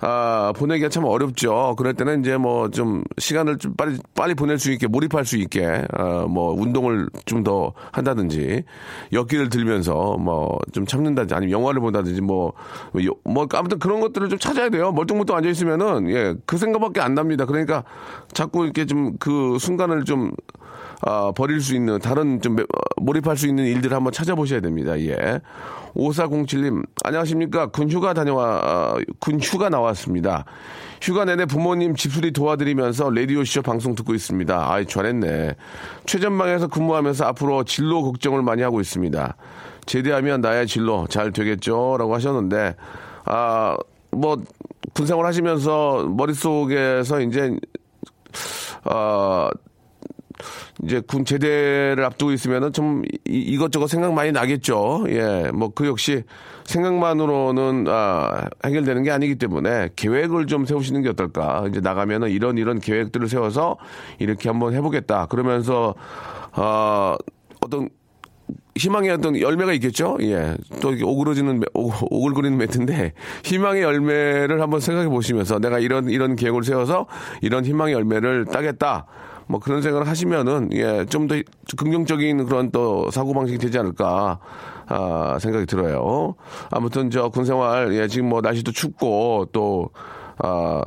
아, 0.00 0.52
보내기가 0.57 0.88
참 0.88 1.05
어렵죠. 1.05 1.75
그럴 1.76 1.95
때는 1.95 2.21
이제 2.21 2.37
뭐 2.37 2.69
좀 2.71 3.02
시간을 3.19 3.59
좀 3.59 3.75
빨리, 3.76 3.99
빨리 4.14 4.35
보낼 4.35 4.59
수 4.59 4.71
있게, 4.71 4.87
몰입할 4.87 5.25
수 5.25 5.37
있게, 5.37 5.85
아, 5.93 6.26
뭐 6.28 6.52
운동을 6.52 7.09
좀 7.26 7.43
더 7.43 7.73
한다든지, 7.93 8.64
역기를 9.12 9.49
들면서 9.49 10.17
뭐 10.19 10.59
좀 10.73 10.87
참는다든지, 10.87 11.35
아니면 11.35 11.52
영화를 11.52 11.81
본다든지, 11.81 12.21
뭐, 12.21 12.52
뭐, 12.93 13.05
요- 13.05 13.14
뭐 13.25 13.47
아무튼 13.55 13.78
그런 13.78 14.00
것들을 14.00 14.28
좀 14.28 14.38
찾아야 14.38 14.69
돼요. 14.69 14.93
멀뚱멀뚱 14.93 15.35
앉아있으면은, 15.37 16.11
예, 16.11 16.35
그 16.47 16.59
생각밖에 16.59 17.00
안 17.00 17.14
납니다. 17.14 17.45
그러니까 17.47 17.85
자꾸 18.33 18.64
이렇게 18.64 18.85
좀 18.87 19.17
그 19.19 19.59
순간을 19.59 20.05
좀 20.05 20.33
아, 21.02 21.33
버릴 21.37 21.61
수 21.61 21.75
있는 21.75 21.99
다른 22.00 22.40
좀 22.40 22.57
매- 22.57 22.62
어, 22.62 22.67
몰입할 23.00 23.37
수 23.37 23.47
있는 23.47 23.64
일들을 23.67 23.97
한번 23.97 24.12
찾아보셔야 24.12 24.61
됩니다. 24.61 24.99
예. 25.00 25.40
5407님, 25.95 26.85
안녕하십니까. 27.05 27.67
군 27.69 27.88
휴가 27.90 28.14
다녀와, 28.14 28.45
아, 28.62 28.97
군 29.21 29.40
휴가 29.40 29.69
나왔습니다. 29.69 30.45
휴가 31.00 31.25
내내 31.25 31.47
부모님 31.47 31.95
집수리 31.95 32.33
도와드리면서 32.33 33.11
라디오쇼 33.11 33.62
방송 33.62 33.95
듣고 33.95 34.14
있습니다. 34.14 34.73
아이, 34.73 34.85
잘했네. 34.87 35.55
최전방에서 36.07 36.67
근무하면서 36.69 37.25
앞으로 37.26 37.62
진로 37.64 38.02
걱정을 38.02 38.43
많이 38.43 38.62
하고 38.62 38.81
있습니다. 38.81 39.37
제대하면 39.87 40.40
나의 40.40 40.67
진로 40.67 41.07
잘 41.09 41.33
되겠죠? 41.33 41.97
라고 41.99 42.14
하셨는데, 42.14 42.75
아, 43.25 43.76
뭐, 44.11 44.37
군생활 44.95 45.25
하시면서 45.26 46.07
머릿속에서 46.09 47.21
이제, 47.21 47.57
어, 48.85 49.49
이제 50.85 51.00
군 51.07 51.25
제대를 51.25 52.04
앞두고 52.04 52.33
있으면은 52.33 52.73
좀 52.73 53.02
이- 53.26 53.38
이것저것 53.38 53.88
생각 53.88 54.12
많이 54.14 54.33
나겠죠. 54.33 55.07
예, 55.09 55.50
뭐 55.52 55.71
그 55.75 55.87
역시 55.87 56.23
생각만으로는 56.64 57.87
아, 57.88 58.47
해결되는 58.64 59.02
게 59.02 59.11
아니기 59.11 59.37
때문에 59.37 59.90
계획을 59.97 60.47
좀 60.47 60.64
세우시는 60.66 61.02
게 61.02 61.09
어떨까. 61.11 61.64
이제 61.68 61.80
나가면은 61.80 62.30
이런 62.30 62.59
이런 62.59 62.78
계획들을 62.80 63.28
세워서 63.28 63.76
이렇게 64.18 64.49
한번 64.49 64.75
해보겠다. 64.75 65.26
그러면서 65.26 65.95
어, 66.52 67.14
어떤 67.61 67.88
희망의 68.76 69.11
어떤 69.11 69.38
열매가 69.38 69.73
있겠죠? 69.75 70.16
예. 70.21 70.57
또 70.80 70.95
오그러지는, 71.02 71.62
오글거리는 71.75 72.57
멘트인데, 72.57 73.12
희망의 73.45 73.83
열매를 73.83 74.62
한번 74.62 74.78
생각해 74.78 75.09
보시면서 75.09 75.59
내가 75.59 75.80
이런, 75.80 76.09
이런 76.09 76.37
계획을 76.37 76.62
세워서 76.62 77.07
이런 77.42 77.64
희망의 77.64 77.95
열매를 77.95 78.45
따겠다. 78.45 79.07
뭐 79.49 79.59
그런 79.61 79.83
생각을 79.83 80.07
하시면은, 80.07 80.71
예, 80.73 81.05
좀 81.07 81.26
더 81.26 81.35
긍정적인 81.76 82.47
그런 82.47 82.71
또 82.71 83.11
사고 83.11 83.35
방식이 83.35 83.59
되지 83.59 83.78
않을까, 83.78 84.38
아, 84.87 85.38
생각이 85.40 85.67
들어요. 85.67 86.35
아무튼 86.71 87.11
저 87.11 87.28
군생활, 87.28 87.95
예, 87.95 88.09
지금 88.09 88.28
뭐 88.28 88.40
날씨도 88.40 88.73
춥고 88.73 89.49
또, 89.52 89.90
아, 90.38 90.83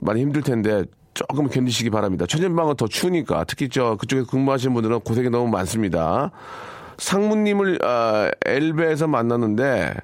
많이 0.00 0.20
힘들 0.22 0.42
텐데 0.42 0.84
조금 1.14 1.48
견디시기 1.48 1.90
바랍니다. 1.90 2.26
최전방은 2.28 2.76
더 2.76 2.86
추우니까 2.86 3.44
특히 3.44 3.68
저 3.68 3.96
그쪽에 3.96 4.22
근무하시는 4.30 4.74
분들은 4.74 5.00
고생이 5.00 5.30
너무 5.30 5.48
많습니다. 5.48 6.30
상무님을 6.98 7.78
아, 7.84 8.30
엘베에서 8.44 9.06
만났는데 9.06 9.64
에, 9.64 9.94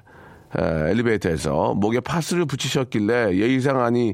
엘리베이터에서 0.57 1.73
목에 1.75 1.99
파스를 1.99 2.45
붙이셨길래 2.45 3.35
예의상 3.35 3.81
아니 3.81 4.13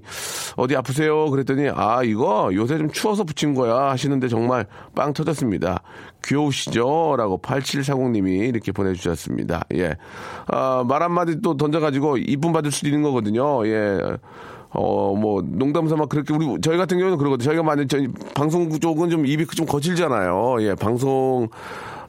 어디 0.55 0.75
아프세요? 0.75 1.29
그랬더니 1.29 1.69
아 1.73 2.03
이거 2.03 2.49
요새 2.53 2.77
좀 2.77 2.89
추워서 2.91 3.23
붙인 3.23 3.53
거야 3.53 3.91
하시는데 3.91 4.27
정말 4.27 4.65
빵 4.95 5.13
터졌습니다. 5.13 5.81
귀여우시죠?라고 6.23 7.39
8740님이 7.41 8.49
이렇게 8.49 8.71
보내주셨습니다. 8.71 9.63
예, 9.75 9.95
아, 10.47 10.83
말 10.87 11.01
한마디 11.01 11.41
또 11.41 11.55
던져가지고 11.57 12.17
이쁨 12.17 12.51
받을 12.51 12.71
수도 12.71 12.87
있는 12.87 13.01
거거든요. 13.03 13.65
예. 13.67 13.99
어, 14.71 15.15
뭐, 15.15 15.41
농담 15.43 15.87
삼아 15.87 16.05
그렇게, 16.05 16.31
우리, 16.31 16.45
저희 16.61 16.77
같은 16.77 16.99
경우는 16.99 17.17
그러거든요. 17.17 17.43
저희가 17.43 17.63
만약, 17.63 17.89
저희 17.89 18.07
방송 18.35 18.69
쪽은 18.69 19.09
좀 19.09 19.25
입이 19.25 19.47
좀 19.47 19.65
거칠잖아요. 19.65 20.57
예, 20.59 20.75
방송, 20.75 21.47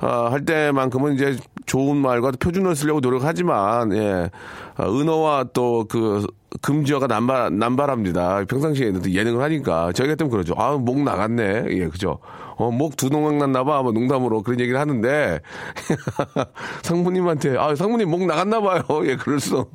아, 0.01 0.31
할 0.31 0.45
때만큼은 0.45 1.15
이제 1.15 1.37
좋은 1.71 1.97
말과 1.99 2.33
표준을 2.33 2.75
쓰려고 2.75 2.99
노력하지만, 2.99 3.93
예, 3.93 4.29
아, 4.75 4.87
은어와 4.89 5.51
또 5.53 5.87
그, 5.89 6.27
금지어가 6.63 7.07
남발, 7.07 7.57
남발합니다. 7.57 8.45
평상시에는 8.47 9.03
또 9.03 9.13
예능을 9.13 9.41
하니까. 9.41 9.93
저희 9.93 10.09
같으면 10.09 10.33
그러죠. 10.33 10.55
아, 10.57 10.73
목 10.73 11.01
나갔네. 11.01 11.67
예, 11.69 11.87
그죠. 11.87 12.19
어, 12.57 12.73
목두 12.73 13.09
농각 13.09 13.37
났나봐. 13.37 13.83
뭐 13.83 13.93
농담으로 13.93 14.43
그런 14.43 14.59
얘기를 14.59 14.81
하는데, 14.81 15.39
상무님한테, 16.83 17.57
아, 17.57 17.77
상무님 17.77 18.11
목 18.11 18.27
나갔나봐요. 18.27 18.83
예, 19.07 19.15
그럴 19.15 19.39
수 19.39 19.67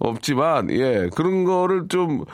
없지만, 0.00 0.72
예, 0.72 1.08
그런 1.14 1.44
거를 1.44 1.86
좀, 1.88 2.24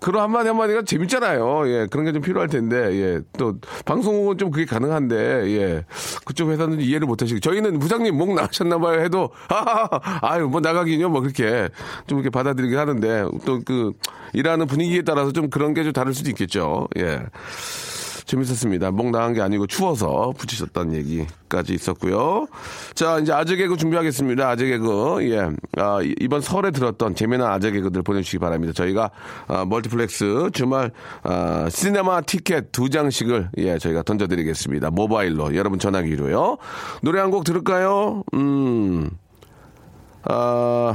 그런 0.00 0.22
한마디 0.24 0.48
한마디가 0.48 0.82
재밌잖아요. 0.82 1.68
예, 1.68 1.86
그런 1.90 2.04
게 2.06 2.12
좀 2.12 2.22
필요할 2.22 2.48
텐데, 2.48 2.76
예, 2.94 3.20
또, 3.38 3.58
방송국은 3.84 4.38
좀 4.38 4.50
그게 4.50 4.64
가능한데, 4.64 5.16
예, 5.56 5.84
그쪽 6.24 6.50
회사는 6.50 6.80
이해를 6.80 7.06
못 7.06 7.22
하시고, 7.22 7.38
저희는 7.40 7.78
부장님 7.78 8.16
목 8.16 8.34
나가셨나봐요 8.34 9.00
해도, 9.00 9.30
아, 9.48 10.00
아유, 10.22 10.48
뭐 10.48 10.60
나가긴요, 10.60 11.08
뭐 11.10 11.20
그렇게 11.20 11.68
좀 12.06 12.18
이렇게 12.18 12.30
받아들이긴 12.30 12.78
하는데, 12.78 13.24
또 13.44 13.60
그, 13.64 13.92
일하는 14.32 14.66
분위기에 14.66 15.02
따라서 15.02 15.32
좀 15.32 15.50
그런 15.50 15.74
게 15.74 15.82
좀 15.84 15.92
다를 15.92 16.14
수도 16.14 16.30
있겠죠. 16.30 16.88
예. 16.98 17.20
재밌었습니다. 18.30 18.92
목 18.92 19.10
나간 19.10 19.32
게 19.34 19.40
아니고 19.40 19.66
추워서 19.66 20.32
붙이셨다는 20.38 20.94
얘기까지 20.94 21.74
있었고요. 21.74 22.46
자, 22.94 23.18
이제 23.18 23.32
아재 23.32 23.56
개그 23.56 23.76
준비하겠습니다. 23.76 24.48
아재 24.48 24.66
개그. 24.66 25.18
예. 25.32 25.50
아, 25.82 26.00
이- 26.00 26.14
이번 26.20 26.40
설에 26.40 26.70
들었던 26.70 27.16
재미난 27.16 27.50
아재 27.50 27.72
개그들 27.72 28.02
보내주시기 28.02 28.38
바랍니다. 28.38 28.72
저희가 28.72 29.10
아, 29.48 29.64
멀티플렉스 29.64 30.50
주말 30.52 30.92
아, 31.24 31.66
시네마 31.68 32.20
티켓 32.20 32.70
두 32.70 32.88
장씩을 32.88 33.50
예, 33.58 33.78
저희가 33.78 34.04
던져드리겠습니다. 34.04 34.90
모바일로 34.90 35.56
여러분 35.56 35.80
전화기로요. 35.80 36.58
노래 37.02 37.18
한 37.20 37.30
곡 37.32 37.42
들을까요? 37.44 38.22
음. 38.34 39.10
아, 40.24 40.94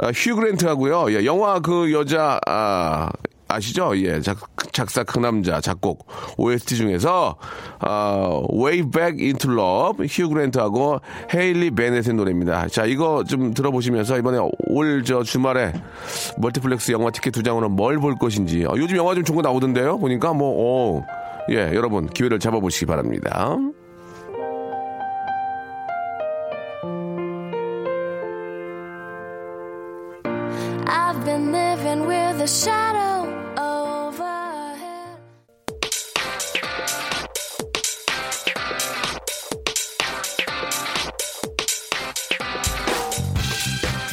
아, 0.00 0.06
휴 0.14 0.34
그랜트 0.36 0.66
하고요. 0.66 1.12
예, 1.12 1.24
영화 1.24 1.60
그 1.60 1.92
여자, 1.92 2.40
아, 2.46 3.08
아시죠? 3.48 3.96
예, 3.96 4.20
작, 4.20 4.38
작사 4.72 5.02
그 5.02 5.18
남자, 5.18 5.60
작곡, 5.60 6.06
OST 6.36 6.76
중에서, 6.76 7.36
아, 7.80 8.42
Way 8.52 8.82
Back 8.90 9.24
Into 9.24 9.50
Love, 9.52 10.06
휴 10.08 10.28
그랜트하고 10.28 11.00
헤일리 11.34 11.70
베넷의 11.70 12.14
노래입니다. 12.14 12.68
자, 12.68 12.84
이거 12.84 13.24
좀 13.24 13.54
들어보시면서 13.54 14.18
이번에 14.18 14.38
올 14.68 15.02
저 15.04 15.22
주말에 15.22 15.72
멀티플렉스 16.38 16.92
영화 16.92 17.10
티켓 17.10 17.30
두 17.30 17.42
장으로 17.42 17.68
뭘 17.68 17.98
볼 17.98 18.16
것인지. 18.16 18.64
아, 18.68 18.72
요즘 18.76 18.96
영화 18.96 19.14
좀 19.14 19.24
좋은 19.24 19.36
거 19.36 19.42
나오던데요? 19.42 19.98
보니까 19.98 20.32
뭐, 20.34 20.50
오, 20.98 21.04
예, 21.50 21.72
여러분 21.74 22.06
기회를 22.06 22.38
잡아보시기 22.38 22.84
바랍니다. 22.86 23.56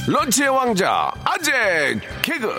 런치의 0.07 0.50
왕자, 0.50 1.12
아재 1.24 2.00
개그. 2.21 2.53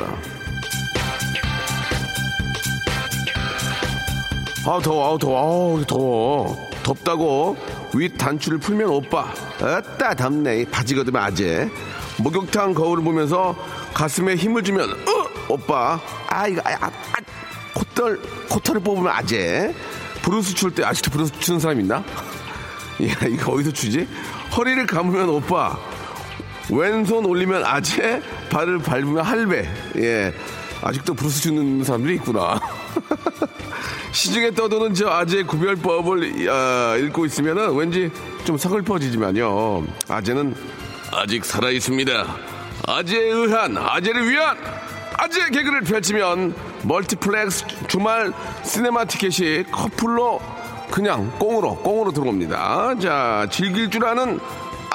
아 4.68 4.80
더워 4.82 5.06
아우 5.10 5.18
더워. 5.18 5.38
아우 5.76 5.84
더워. 5.86 6.70
덥다고 6.82 7.56
윗 7.94 8.18
단추를 8.18 8.58
풀면 8.58 8.88
오빠. 8.88 9.32
아따 9.62 10.14
덥네. 10.14 10.64
바지 10.70 10.94
걷으면 10.96 11.22
아재. 11.22 11.70
목욕탕 12.18 12.74
거울을 12.74 13.04
보면서 13.04 13.54
가슴에 13.94 14.34
힘을 14.34 14.64
주면 14.64 14.90
어 14.90 15.26
오빠. 15.48 16.00
아 16.28 16.48
이거 16.48 16.60
아, 16.64 16.76
아, 16.86 16.90
콧털 17.74 18.20
콧털을 18.48 18.80
뽑으면 18.80 19.12
아재. 19.12 19.72
브루스 20.22 20.54
출 20.56 20.72
때 20.74 20.82
아직도 20.84 21.12
브루스 21.12 21.38
추는 21.38 21.60
사람 21.60 21.78
있나? 21.80 21.96
야, 23.06 23.26
이거 23.28 23.52
어디서 23.52 23.70
추지? 23.70 24.08
허리를 24.56 24.84
감으면 24.88 25.28
오빠, 25.28 25.78
왼손 26.70 27.24
올리면 27.24 27.64
아재, 27.64 28.20
발을 28.50 28.78
밟으면 28.78 29.24
할배. 29.24 29.68
예. 29.98 30.32
아직도 30.82 31.14
브루스 31.14 31.42
추는 31.42 31.84
사람들이 31.84 32.16
있구나. 32.16 32.60
시중에 34.12 34.50
떠도는 34.52 34.94
저 34.94 35.08
아재의 35.08 35.44
구별법을 35.44 36.48
아, 36.48 36.96
읽고 36.96 37.26
있으면은 37.26 37.74
왠지 37.74 38.10
좀 38.44 38.56
서글퍼지지만요. 38.56 39.86
아재는 40.08 40.54
아직 41.12 41.44
살아 41.44 41.70
있습니다. 41.70 42.26
아재에 42.86 43.30
의한 43.30 43.76
아재를 43.76 44.28
위한 44.28 44.56
아재 45.18 45.50
개그를 45.50 45.82
펼치면 45.82 46.54
멀티플렉스 46.82 47.64
주말 47.88 48.32
시네마 48.64 49.06
티켓이 49.06 49.64
커플로 49.70 50.40
그냥 50.90 51.32
꽁으로 51.38 51.76
꽁으로 51.76 52.12
들어옵니다. 52.12 52.98
자 53.00 53.46
즐길 53.50 53.90
줄 53.90 54.04
아는 54.06 54.38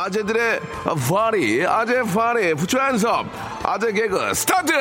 아재들의 0.06 0.60
파리 1.08 1.66
아재 1.66 2.02
파리 2.02 2.54
부처한섭 2.56 3.28
아재 3.64 3.92
개그 3.92 4.34
스타트. 4.34 4.74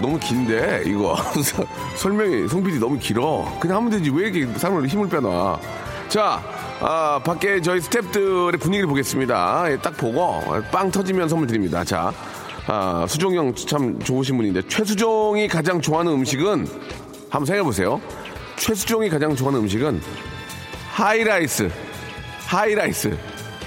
너무 0.00 0.18
긴데 0.18 0.82
이거. 0.86 1.16
설명이 1.96 2.48
송PD 2.48 2.78
너무 2.80 2.98
길어. 2.98 3.46
그냥 3.60 3.76
하면 3.78 3.90
되지. 3.90 4.10
왜 4.10 4.28
이렇게 4.28 4.58
사람을 4.58 4.88
힘을 4.88 5.08
빼놔? 5.08 5.60
자 6.08 6.42
아, 6.80 7.20
밖에 7.24 7.60
저희 7.60 7.78
스탭들의 7.78 8.60
분위기를 8.60 8.88
보겠습니다. 8.88 9.70
예, 9.70 9.76
딱 9.78 9.96
보고 9.96 10.42
빵 10.72 10.90
터지면 10.90 11.28
선물 11.28 11.46
드립니다. 11.46 11.84
자 11.84 12.12
아, 12.66 13.06
수종이 13.08 13.36
형참 13.36 14.00
좋으신 14.00 14.36
분인데 14.36 14.62
최수종이 14.66 15.46
가장 15.46 15.80
좋아하는 15.80 16.12
음식은 16.12 16.66
한번 17.30 17.46
생각해보세요. 17.46 18.00
최수종이 18.56 19.08
가장 19.08 19.36
좋아하는 19.36 19.60
음식은 19.60 20.00
하이라이스 20.90 21.70
하이라이스 22.54 23.16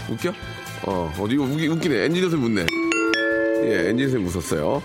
웃겨? 0.10 0.32
어 0.84 1.14
어디 1.20 1.36
웃기, 1.36 1.68
웃기네 1.68 2.06
엔지니어 2.06 2.30
선 2.30 2.40
웃네 2.40 2.66
예 3.64 3.90
엔지니어 3.90 4.10
선 4.10 4.26
웃었어요 4.26 4.82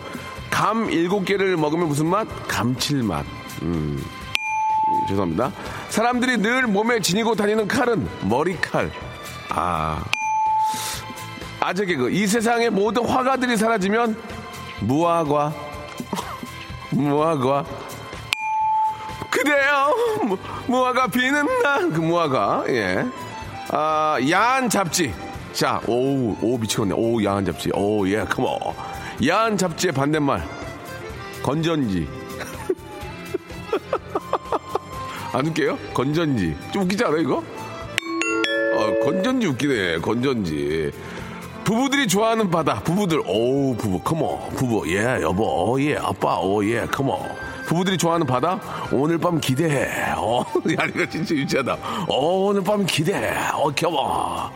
감 0.52 0.90
일곱 0.90 1.24
개를 1.24 1.56
먹으면 1.56 1.88
무슨 1.88 2.06
맛? 2.06 2.28
감칠맛. 2.46 3.24
음, 3.62 3.98
죄송합니다. 5.08 5.50
사람들이 5.88 6.36
늘 6.36 6.66
몸에 6.66 7.00
지니고 7.00 7.34
다니는 7.34 7.66
칼은 7.66 8.06
머리칼. 8.28 8.92
아. 9.48 10.04
아재 11.58 11.86
개그. 11.86 12.10
이 12.10 12.26
세상의 12.26 12.68
모든 12.70 13.04
화가들이 13.04 13.56
사라지면 13.56 14.14
무화과. 14.80 15.54
무화과. 16.92 17.64
그대요. 19.30 19.94
무, 20.22 20.36
무화과 20.66 21.06
비는 21.06 21.62
나. 21.62 21.78
그 21.78 21.98
무화과. 21.98 22.64
예. 22.68 23.06
아, 23.70 24.16
야한 24.30 24.68
잡지. 24.68 25.12
자, 25.52 25.80
오우, 25.86 26.36
오, 26.40 26.58
미치겠네. 26.58 26.94
오, 26.94 27.22
야한 27.24 27.44
잡지. 27.44 27.70
오, 27.74 28.06
예, 28.08 28.24
컴온. 28.24 28.58
야한 29.26 29.56
잡지의 29.56 29.92
반대말 29.92 30.42
건전지 31.42 32.08
안 35.32 35.46
웃겨요? 35.46 35.78
건전지 35.94 36.56
좀 36.72 36.82
웃기지 36.84 37.04
않아요 37.04 37.20
이거? 37.20 37.36
어, 37.36 39.04
건전지 39.04 39.46
웃기네 39.46 39.98
건전지 39.98 40.90
부부들이 41.62 42.08
좋아하는 42.08 42.50
바다 42.50 42.80
부부들 42.80 43.22
오 43.26 43.76
부부 43.76 44.00
컴온 44.00 44.50
부부 44.56 44.90
예 44.92 45.20
여보 45.20 45.76
예 45.80 45.96
아빠 45.98 46.38
오 46.40 46.64
예 46.64 46.84
컴온 46.86 47.20
부부들이 47.72 47.96
좋아하는 47.96 48.26
바다 48.26 48.60
오늘 48.92 49.16
밤 49.16 49.40
기대해 49.40 50.12
어 50.14 50.44
야, 50.78 50.84
이거 50.86 51.08
진짜 51.08 51.34
유치하다 51.34 51.78
어, 52.06 52.16
오늘 52.16 52.62
밤 52.62 52.84
기대해 52.84 53.34
어 53.54 53.72
컴온 53.74 54.50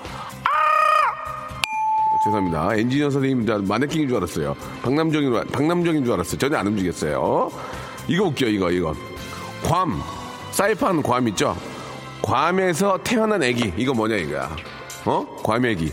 죄송합니다. 2.24 2.74
엔지니어 2.74 3.08
선생님 3.08 3.66
마네킹인 3.68 4.08
줄 4.08 4.16
알았어요. 4.16 4.56
박남정인 4.82 5.30
줄, 5.30 5.44
박남정인 5.44 6.04
줄 6.04 6.14
알았어요. 6.14 6.38
전혀 6.38 6.58
안 6.58 6.66
움직였어요. 6.66 7.50
이거 8.08 8.24
웃겨, 8.24 8.46
이거, 8.46 8.70
이거. 8.72 8.94
괌. 9.62 9.92
사이판 10.50 11.04
괌 11.04 11.28
있죠? 11.28 11.56
괌에서 12.22 12.98
태어난 13.04 13.44
애기. 13.44 13.72
이거 13.76 13.94
뭐냐, 13.94 14.16
이거야. 14.16 14.56
어? 15.04 15.24
괌애기. 15.44 15.92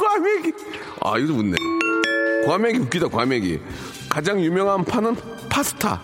괌애기. 0.00 0.52
아, 1.02 1.18
이거 1.18 1.34
웃네. 1.34 1.56
괌애기 2.46 2.78
웃기다, 2.80 3.06
괌애기. 3.08 3.60
가장 4.08 4.40
유명한 4.40 4.84
파는 4.84 5.14
파스타. 5.48 6.00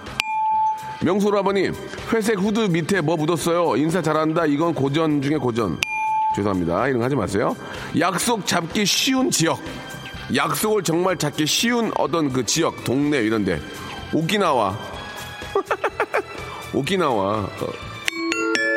명수로 1.02 1.38
아버님, 1.38 1.74
회색 2.12 2.38
후드 2.38 2.60
밑에 2.60 3.00
뭐 3.00 3.16
묻었어요? 3.16 3.76
인사 3.76 4.00
잘한다. 4.00 4.46
이건 4.46 4.74
고전 4.74 5.20
중에 5.20 5.36
고전. 5.36 5.78
죄송합니다. 6.34 6.88
이런 6.88 6.98
거 6.98 7.04
하지 7.04 7.14
마세요. 7.14 7.56
약속 7.98 8.46
잡기 8.46 8.84
쉬운 8.86 9.30
지역. 9.30 9.60
약속을 10.34 10.82
정말 10.82 11.16
잡기 11.16 11.46
쉬운 11.46 11.92
어떤 11.98 12.32
그 12.32 12.44
지역, 12.44 12.84
동네 12.84 13.18
이런데. 13.18 13.60
오키나와. 14.12 14.76
오키나와. 16.74 17.32
어. 17.38 17.48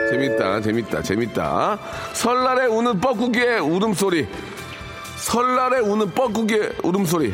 재밌다, 0.10 0.62
재밌다, 0.62 1.02
재밌다. 1.02 1.80
설날에 2.14 2.66
우는 2.66 3.00
뻐꾸기의 3.00 3.60
울음소리. 3.60 4.28
설날에 5.18 5.80
우는 5.80 6.12
뻐꾸기의 6.12 6.74
울음소리. 6.84 7.34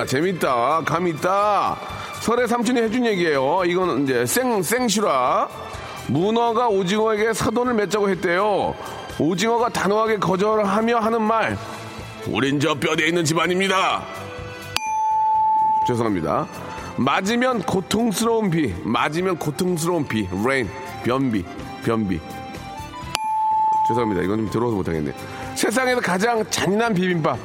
재밌다, 0.00 0.06
재밌다. 0.06 0.82
감 0.84 1.06
있다. 1.08 1.76
설에 2.20 2.46
삼촌이 2.46 2.80
해준 2.80 3.04
얘기예요. 3.06 3.62
이거는 3.64 4.04
이제 4.04 4.26
생, 4.26 4.62
생슈라. 4.62 5.48
문어가 6.08 6.68
오징어에게 6.68 7.32
사돈을 7.32 7.74
맺자고 7.74 8.08
했대요. 8.10 8.74
오징어가 9.18 9.68
단호하게 9.68 10.18
거절하며 10.18 10.98
하는 10.98 11.22
말. 11.22 11.56
우린 12.26 12.60
저 12.60 12.74
뼈대 12.74 13.06
있는 13.06 13.24
집안입니다. 13.24 14.02
죄송합니다. 15.86 16.46
맞으면 16.96 17.62
고통스러운 17.62 18.50
비. 18.50 18.74
맞으면 18.82 19.38
고통스러운 19.38 20.06
비. 20.06 20.28
rain. 20.46 20.68
변비. 21.04 21.44
변비. 21.84 22.20
죄송합니다. 23.88 24.22
이건 24.22 24.38
좀 24.38 24.50
들어서 24.50 24.76
못하겠네. 24.76 25.12
세상에서 25.54 26.00
가장 26.00 26.44
잔인한 26.50 26.92
비빔밥. 26.94 27.38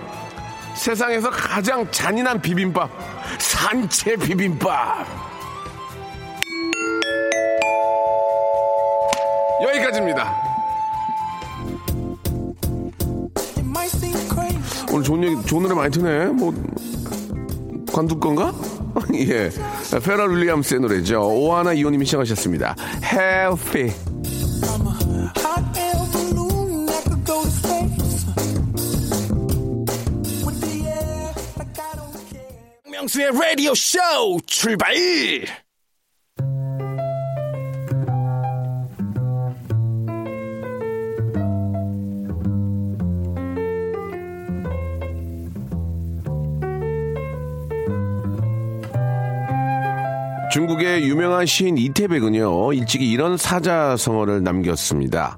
세상에서 0.76 1.30
가장 1.30 1.90
잔인한 1.92 2.42
비빔밥. 2.42 2.90
산채 3.40 4.18
비빔밥. 4.18 5.06
여기까지입니다. 9.64 10.34
오늘 14.92 15.04
좋은 15.04 15.24
얘기, 15.24 15.46
좋은 15.46 15.64
노래 15.64 15.76
많이 15.76 15.92
트네. 15.92 16.26
뭐, 16.28 16.54
관둘 17.92 18.20
건가? 18.20 18.54
예. 19.16 19.50
페럴 20.04 20.36
윌리엄스의 20.36 20.82
노래죠. 20.82 21.22
오하나 21.22 21.74
이호님이 21.74 22.06
시작하셨습니다. 22.06 22.76
Healthy. 33.16 33.26
명수의 33.26 33.32
라디오 33.32 33.74
쇼 33.74 34.00
출발! 34.46 34.94
중국의 50.52 51.04
유명한 51.04 51.46
시인 51.46 51.78
이태백은요, 51.78 52.74
일찍이 52.74 53.10
이런 53.10 53.36
사자성어를 53.36 54.42
남겼습니다. 54.44 55.38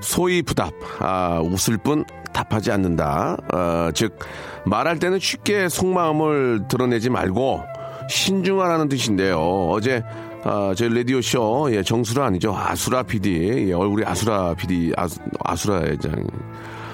소위 0.00 0.42
부답, 0.42 0.72
아, 1.00 1.40
웃을 1.40 1.78
뿐 1.78 2.04
답하지 2.36 2.70
않는다. 2.70 3.38
어, 3.52 3.90
즉, 3.94 4.18
말할 4.66 4.98
때는 4.98 5.18
쉽게 5.18 5.70
속마음을 5.70 6.68
드러내지 6.68 7.08
말고 7.08 7.62
신중하라는 8.10 8.88
뜻인데요. 8.90 9.38
어제, 9.70 10.02
아, 10.44 10.74
저희 10.76 10.94
라디오 10.94 11.22
쇼, 11.22 11.68
예, 11.70 11.82
정수라 11.82 12.26
아니죠. 12.26 12.54
아수라 12.54 13.02
PD, 13.04 13.68
예, 13.70 13.72
얼굴이 13.72 14.04
아수라 14.04 14.54
PD, 14.54 14.92
아수, 14.96 15.18
아수라 15.42 15.80
회장. 15.82 16.12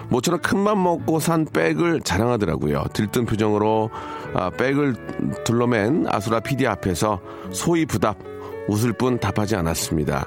모처럼 0.09 0.41
큰 0.41 0.59
맘 0.61 0.81
먹고 0.83 1.19
산 1.19 1.45
백을 1.45 2.01
자랑하더라고요. 2.03 2.85
들뜬 2.93 3.25
표정으로 3.27 3.91
아, 4.35 4.51
백을 4.51 4.95
둘러맨 5.45 6.07
아수라 6.09 6.39
PD 6.41 6.67
앞에서 6.69 7.21
소위 7.51 7.85
부답, 7.85 8.17
웃을 8.69 8.93
뿐 8.93 9.19
답하지 9.19 9.57
않았습니다. 9.57 10.27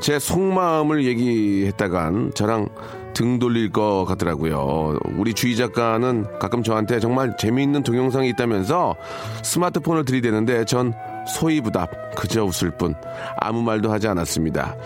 제 0.00 0.18
속마음을 0.18 1.04
얘기했다간 1.04 2.32
저랑 2.34 2.68
등 3.16 3.38
돌릴 3.38 3.70
것 3.70 4.04
같더라고요. 4.04 4.98
우리 5.16 5.32
주희 5.32 5.56
작가는 5.56 6.38
가끔 6.38 6.62
저한테 6.62 7.00
정말 7.00 7.34
재미있는 7.38 7.82
동영상이 7.82 8.28
있다면서 8.28 8.94
스마트폰을 9.42 10.04
들이대는데 10.04 10.66
전 10.66 10.92
소이부답 11.26 12.14
그저 12.14 12.44
웃을 12.44 12.70
뿐 12.72 12.94
아무 13.38 13.62
말도 13.62 13.90
하지 13.90 14.06
않았습니다. 14.06 14.76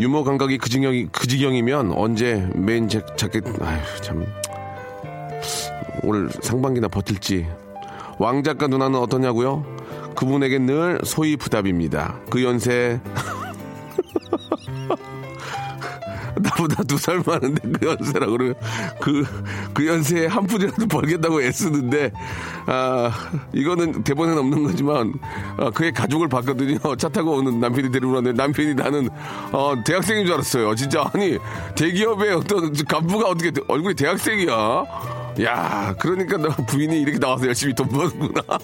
유머 0.00 0.24
감각이 0.24 0.58
그 0.58 0.68
지경이 0.68 1.06
그 1.12 1.28
지경이면 1.28 1.92
언제 1.92 2.44
메인 2.52 2.88
재, 2.88 3.00
자켓 3.16 3.44
아휴 3.62 4.00
참 4.02 4.26
오늘 6.02 6.28
상반기나 6.42 6.88
버틸지 6.88 7.46
왕 8.18 8.42
작가 8.42 8.66
누나는 8.66 8.98
어떠냐고요? 8.98 9.64
그분에겐 10.16 10.66
늘 10.66 10.98
소이 11.04 11.36
부답입니다. 11.36 12.18
그 12.28 12.42
연세 12.42 13.00
나보다 16.58 16.82
두 16.82 16.98
살 16.98 17.22
많은데 17.24 17.68
그 17.78 17.86
연세라 17.86 18.26
그러면 18.26 18.54
그, 19.00 19.24
그 19.72 19.86
연세에 19.86 20.26
한 20.26 20.46
푼이라도 20.46 20.86
벌겠다고 20.88 21.42
애쓰는데, 21.42 22.10
아, 22.66 23.10
이거는 23.52 24.02
대본에는 24.02 24.38
없는 24.38 24.64
거지만, 24.64 25.14
아, 25.58 25.70
그의 25.70 25.92
가족을 25.92 26.28
봤거든요. 26.28 26.78
차 26.96 27.08
타고 27.08 27.36
오는 27.36 27.60
남편이 27.60 27.92
데리고 27.92 28.12
왔는데 28.14 28.42
남편이 28.42 28.74
나는, 28.74 29.08
어, 29.52 29.74
대학생인 29.84 30.26
줄 30.26 30.34
알았어요. 30.34 30.74
진짜. 30.74 31.08
아니, 31.14 31.38
대기업의 31.76 32.34
어떤 32.34 32.72
간부가 32.72 33.28
어떻게 33.28 33.52
얼굴이 33.68 33.94
대학생이야. 33.94 34.84
야, 35.42 35.94
그러니까 36.00 36.36
너 36.36 36.48
부인이 36.48 37.00
이렇게 37.00 37.18
나와서 37.18 37.46
열심히 37.46 37.72
돈 37.74 37.88
버는구나. 37.88 38.42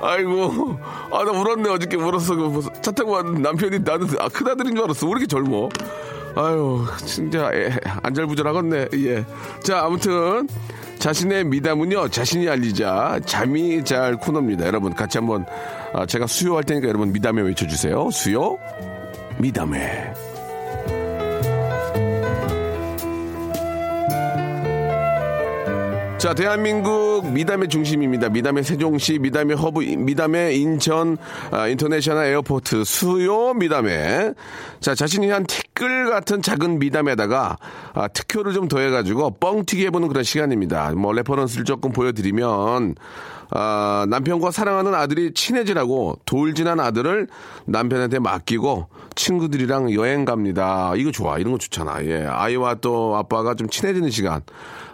아이고, 0.00 0.78
아, 1.12 1.24
나 1.24 1.30
울었네. 1.30 1.68
어저께 1.70 1.96
울었어. 1.96 2.60
차 2.80 2.90
타고 2.90 3.12
왔는 3.12 3.42
남편이 3.42 3.80
나는, 3.80 4.08
아, 4.18 4.28
큰아들인 4.28 4.74
줄 4.74 4.84
알았어. 4.84 5.06
왜 5.06 5.10
이렇게 5.12 5.26
젊어? 5.26 5.68
아유, 6.36 6.84
진짜, 7.04 7.50
애, 7.52 7.70
안절부절하겠네. 8.02 8.88
예. 8.94 9.24
자, 9.62 9.84
아무튼, 9.84 10.48
자신의 10.98 11.44
미담은요, 11.44 12.08
자신이 12.08 12.48
알리자, 12.48 13.20
잠이 13.24 13.84
잘 13.84 14.16
코너입니다. 14.16 14.66
여러분, 14.66 14.94
같이 14.94 15.18
한번, 15.18 15.46
아, 15.92 16.06
제가 16.06 16.26
수요할 16.26 16.64
테니까 16.64 16.88
여러분 16.88 17.12
미담에 17.12 17.42
외쳐주세요. 17.42 18.10
수요, 18.10 18.58
미담에. 19.38 20.27
자, 26.18 26.34
대한민국 26.34 27.30
미담의 27.30 27.68
중심입니다. 27.68 28.28
미담의 28.28 28.64
세종시, 28.64 29.20
미담의 29.20 29.56
허브, 29.56 29.82
미담의 29.82 30.60
인천 30.60 31.16
아, 31.52 31.68
International 31.68 32.26
Airport 32.26 32.82
수요 32.82 33.54
미담에 33.54 34.32
자 34.80 34.96
자신이 34.96 35.30
한 35.30 35.46
티끌 35.46 36.10
같은 36.10 36.42
작은 36.42 36.80
미담에다가 36.80 37.56
아, 37.94 38.08
특효를 38.08 38.52
좀 38.52 38.66
더해가지고 38.66 39.36
뻥튀기 39.38 39.86
해보는 39.86 40.08
그런 40.08 40.24
시간입니다. 40.24 40.90
뭐 40.96 41.12
reference를 41.12 41.64
조금 41.64 41.92
보여드리면 41.92 42.96
아, 43.50 44.04
남편과 44.10 44.50
사랑하는 44.50 44.94
아들이 44.94 45.32
친해지라고 45.32 46.18
돌진한 46.24 46.80
아들을 46.80 47.28
남편한테 47.64 48.18
맡기고 48.18 48.88
친구들이랑 49.14 49.94
여행 49.94 50.24
갑니다. 50.24 50.92
이거 50.96 51.10
좋아. 51.12 51.38
이런 51.38 51.52
거 51.52 51.58
좋잖아. 51.58 52.04
예. 52.04 52.24
아이와 52.26 52.74
또 52.76 53.16
아빠가 53.16 53.54
좀 53.54 53.68
친해지는 53.68 54.10
시간. 54.10 54.42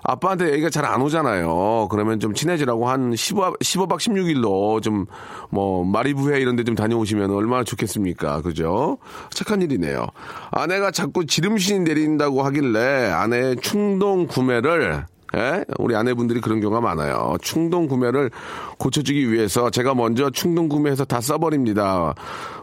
아빠한테 0.07 0.53
얘기가 0.53 0.69
잘 0.69 0.85
안 0.85 1.01
오잖아 1.01 1.14
요. 1.41 1.89
그러면 1.91 2.19
좀 2.21 2.35
친해지라고 2.35 2.89
한 2.89 3.15
15, 3.15 3.55
15박 3.61 3.99
16일로 3.99 4.83
좀 4.83 5.07
뭐 5.51 5.85
마리부해 5.85 6.41
이런 6.41 6.57
데 6.57 6.65
좀 6.65 6.75
다녀오시면 6.75 7.31
얼마나 7.31 7.63
좋겠습니까. 7.63 8.41
그죠? 8.43 8.99
착한 9.31 9.61
일이네요. 9.63 10.07
아내가 10.51 10.91
자꾸 10.91 11.27
지름신 11.27 11.85
내린다고 11.85 12.43
하길래 12.43 13.11
아내의 13.11 13.57
충동 13.61 14.27
구매를 14.27 15.05
예? 15.35 15.65
우리 15.79 15.97
아내분들이 15.97 16.41
그런 16.41 16.61
경우가 16.61 16.81
많아요. 16.81 17.37
충동 17.43 17.87
구매를 17.87 18.31
고쳐주기 18.79 19.33
위해서 19.33 19.71
제가 19.71 19.95
먼저 19.95 20.31
충동 20.31 20.69
구매해서 20.69 21.05
다 21.05 21.21
써버립니다. 21.21 22.15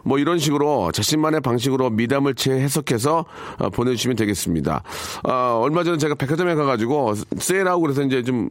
뭐 0.04 0.18
이런 0.18 0.38
식으로 0.38 0.90
자신만의 0.92 1.40
방식으로 1.40 1.90
미담을 1.90 2.34
재해석해서 2.34 3.24
어, 3.58 3.70
보내주시면 3.70 4.16
되겠습니다. 4.16 4.82
어, 5.24 5.60
얼마 5.62 5.84
전에 5.84 5.98
제가 5.98 6.14
백화점에 6.14 6.54
가가지고 6.54 7.14
세일하고 7.38 7.82
그래서 7.82 8.02
이제 8.02 8.22
좀 8.22 8.48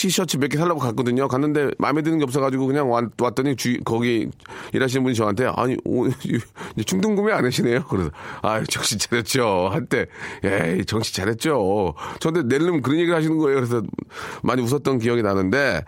티셔츠 0.00 0.38
몇 0.38 0.48
개 0.48 0.56
살라고 0.56 0.80
갔거든요. 0.80 1.28
갔는데 1.28 1.72
마음에 1.78 2.00
드는 2.00 2.16
게 2.16 2.24
없어가지고 2.24 2.66
그냥 2.66 2.90
왔, 2.90 3.04
왔더니 3.20 3.54
주, 3.56 3.78
거기 3.84 4.28
일하시는 4.72 5.02
분이 5.02 5.14
저한테 5.14 5.46
아니 5.54 5.76
오, 5.84 6.08
충동 6.86 7.14
구매 7.14 7.32
안 7.34 7.44
하시네요. 7.44 7.84
그래서 7.84 8.10
아 8.40 8.62
정신 8.64 8.98
차렸죠. 8.98 9.68
한때 9.70 10.06
예 10.44 10.82
정신 10.86 11.14
차렸죠. 11.14 11.92
저한테 12.18 12.44
내려면 12.44 12.80
그런 12.80 12.98
얘기를 12.98 13.14
하시는 13.14 13.36
거예요. 13.36 13.56
그래서 13.56 13.82
많이 14.42 14.62
웃었던 14.62 15.00
기억이 15.00 15.22
나는데 15.22 15.84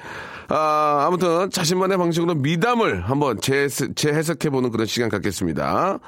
아, 0.49 1.05
아무튼 1.07 1.49
자신만의 1.49 1.97
방식으로 1.97 2.35
미담을 2.35 3.09
한번 3.09 3.41
재, 3.41 3.69
재해석해 3.69 4.51
보는 4.51 4.71
그런 4.71 4.87
시간 4.87 5.09
갖겠습니다. 5.09 5.99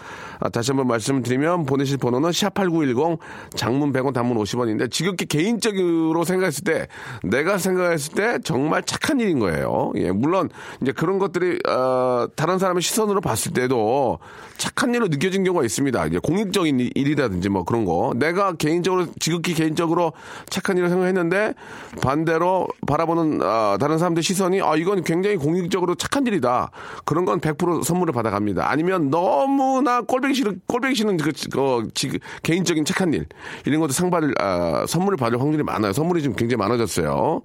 아, 0.40 0.48
다시 0.50 0.72
한번 0.72 0.86
말씀드리면 0.88 1.64
보내실 1.64 1.96
번호는 1.96 2.28
샵8910 2.28 3.18
장문 3.56 3.94
100원 3.94 4.12
단문 4.12 4.36
50원인데 4.36 4.90
지극히 4.90 5.24
개인적으로 5.24 6.24
생각했을 6.24 6.64
때 6.64 6.88
내가 7.22 7.56
생각 7.56 7.93
했을 7.94 8.12
때 8.14 8.38
정말 8.44 8.82
착한 8.82 9.18
일인 9.20 9.38
거예요. 9.38 9.92
예, 9.96 10.10
물론 10.12 10.50
이제 10.82 10.92
그런 10.92 11.18
것들이 11.18 11.58
어, 11.68 12.26
다른 12.36 12.58
사람의 12.58 12.82
시선으로 12.82 13.20
봤을 13.20 13.52
때도 13.52 14.18
착한 14.58 14.94
일로 14.94 15.08
느껴진 15.08 15.42
경우가 15.44 15.64
있습니다. 15.64 16.06
이제 16.06 16.18
공익적인 16.18 16.78
일- 16.80 16.90
일이라든지 16.94 17.48
뭐 17.48 17.64
그런 17.64 17.84
거 17.84 18.12
내가 18.16 18.52
개인적으로 18.52 19.06
지극히 19.18 19.54
개인적으로 19.54 20.12
착한 20.50 20.76
일을 20.76 20.88
생각했는데 20.90 21.54
반대로 22.02 22.68
바라보는 22.86 23.40
아, 23.42 23.76
다른 23.80 23.98
사람들 23.98 24.22
시선이 24.22 24.60
아 24.62 24.76
이건 24.76 25.02
굉장히 25.04 25.36
공익적으로 25.36 25.94
착한 25.94 26.26
일이다. 26.26 26.70
그런 27.04 27.24
건 27.24 27.40
100% 27.40 27.82
선물을 27.84 28.12
받아갑니다. 28.12 28.70
아니면 28.70 29.10
너무나 29.10 30.00
꼴보기 30.02 30.34
싫은 30.34 30.60
꼴보기 30.66 30.94
싫은 30.94 31.16
그, 31.16 31.32
그 31.50 31.88
지- 31.94 32.18
개인적인 32.42 32.84
착한 32.84 33.12
일 33.14 33.26
이런 33.64 33.80
것도 33.80 33.92
상 33.92 34.10
받을 34.10 34.34
아, 34.40 34.84
선물을 34.86 35.16
받을 35.16 35.40
확률이 35.40 35.62
많아요. 35.62 35.92
선물이 35.92 36.22
지금 36.22 36.36
굉장히 36.36 36.58
많아졌어요. 36.58 37.42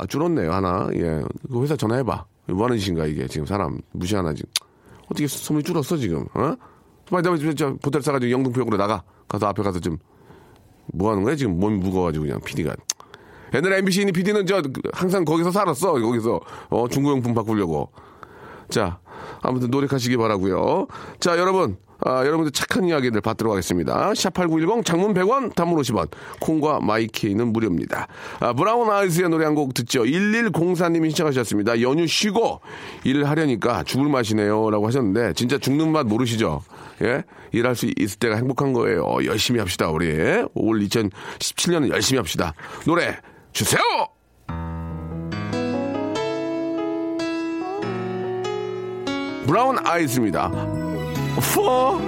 아 0.00 0.06
줄었네요 0.06 0.52
하나. 0.52 0.88
예, 0.94 1.22
그 1.50 1.62
회사 1.62 1.76
전화해봐. 1.76 2.24
뭐 2.48 2.64
하는 2.64 2.78
짓인가 2.78 3.06
이게 3.06 3.26
지금 3.28 3.46
사람 3.46 3.78
무시하나 3.92 4.32
지금. 4.32 4.50
어떻게 5.04 5.26
선물이 5.26 5.64
줄었어 5.64 5.96
지금? 5.96 6.26
어? 6.34 6.54
빨리 7.10 7.22
저, 7.22 7.52
저 7.54 7.74
보따리 7.76 8.02
싸가지고 8.02 8.30
영등포역으로 8.30 8.76
나가. 8.76 9.02
가서 9.28 9.46
앞에 9.46 9.62
가서 9.62 9.78
좀 9.80 9.98
뭐 10.92 11.10
하는 11.10 11.22
거야 11.22 11.36
지금 11.36 11.58
몸이 11.58 11.78
무거워가지고 11.78 12.24
그냥 12.24 12.40
PD가. 12.40 12.74
옛날에 13.54 13.78
MBC인 13.78 14.12
PD는 14.12 14.46
저 14.46 14.62
항상 14.92 15.24
거기서 15.24 15.50
살았어. 15.50 15.92
거기서 15.92 16.40
어 16.68 16.88
중고용품 16.88 17.34
바꾸려고. 17.34 17.90
자 18.68 19.00
아무튼 19.42 19.70
노력하시기 19.70 20.16
바라고요. 20.16 20.86
자 21.18 21.38
여러분. 21.38 21.76
아, 22.04 22.24
여러분들 22.24 22.52
착한 22.52 22.84
이야기들 22.84 23.20
받도록 23.20 23.52
하겠습니다. 23.52 24.10
샵8910 24.12 24.84
장문 24.84 25.14
100원 25.14 25.54
단문 25.54 25.80
50원 25.80 26.08
콩과 26.40 26.80
마이케이는 26.80 27.52
무료입니다. 27.52 28.06
아, 28.40 28.52
브라운 28.52 28.90
아이즈의 28.90 29.28
노래 29.28 29.44
한 29.44 29.50
곡 29.54 29.74
듣죠. 29.74 30.04
1104님이 30.04 31.10
시작하셨습니다. 31.10 31.82
연휴 31.82 32.06
쉬고 32.06 32.60
일을 33.04 33.28
하려니까 33.28 33.82
죽을 33.82 34.08
맛이네요 34.08 34.70
라고 34.70 34.86
하셨는데 34.86 35.32
진짜 35.34 35.58
죽는 35.58 35.90
맛 35.92 36.06
모르시죠? 36.06 36.62
예? 37.02 37.24
일할 37.52 37.74
수 37.74 37.90
있을 37.98 38.18
때가 38.18 38.36
행복한 38.36 38.72
거예요. 38.72 39.18
열심히 39.24 39.58
합시다 39.58 39.90
우리. 39.90 40.06
올 40.54 40.80
2017년은 40.80 41.90
열심히 41.90 42.18
합시다. 42.18 42.54
노래 42.86 43.16
주세요! 43.52 43.80
브라운 49.46 49.76
아이즈입니다. 49.84 50.50
For, 51.38 52.00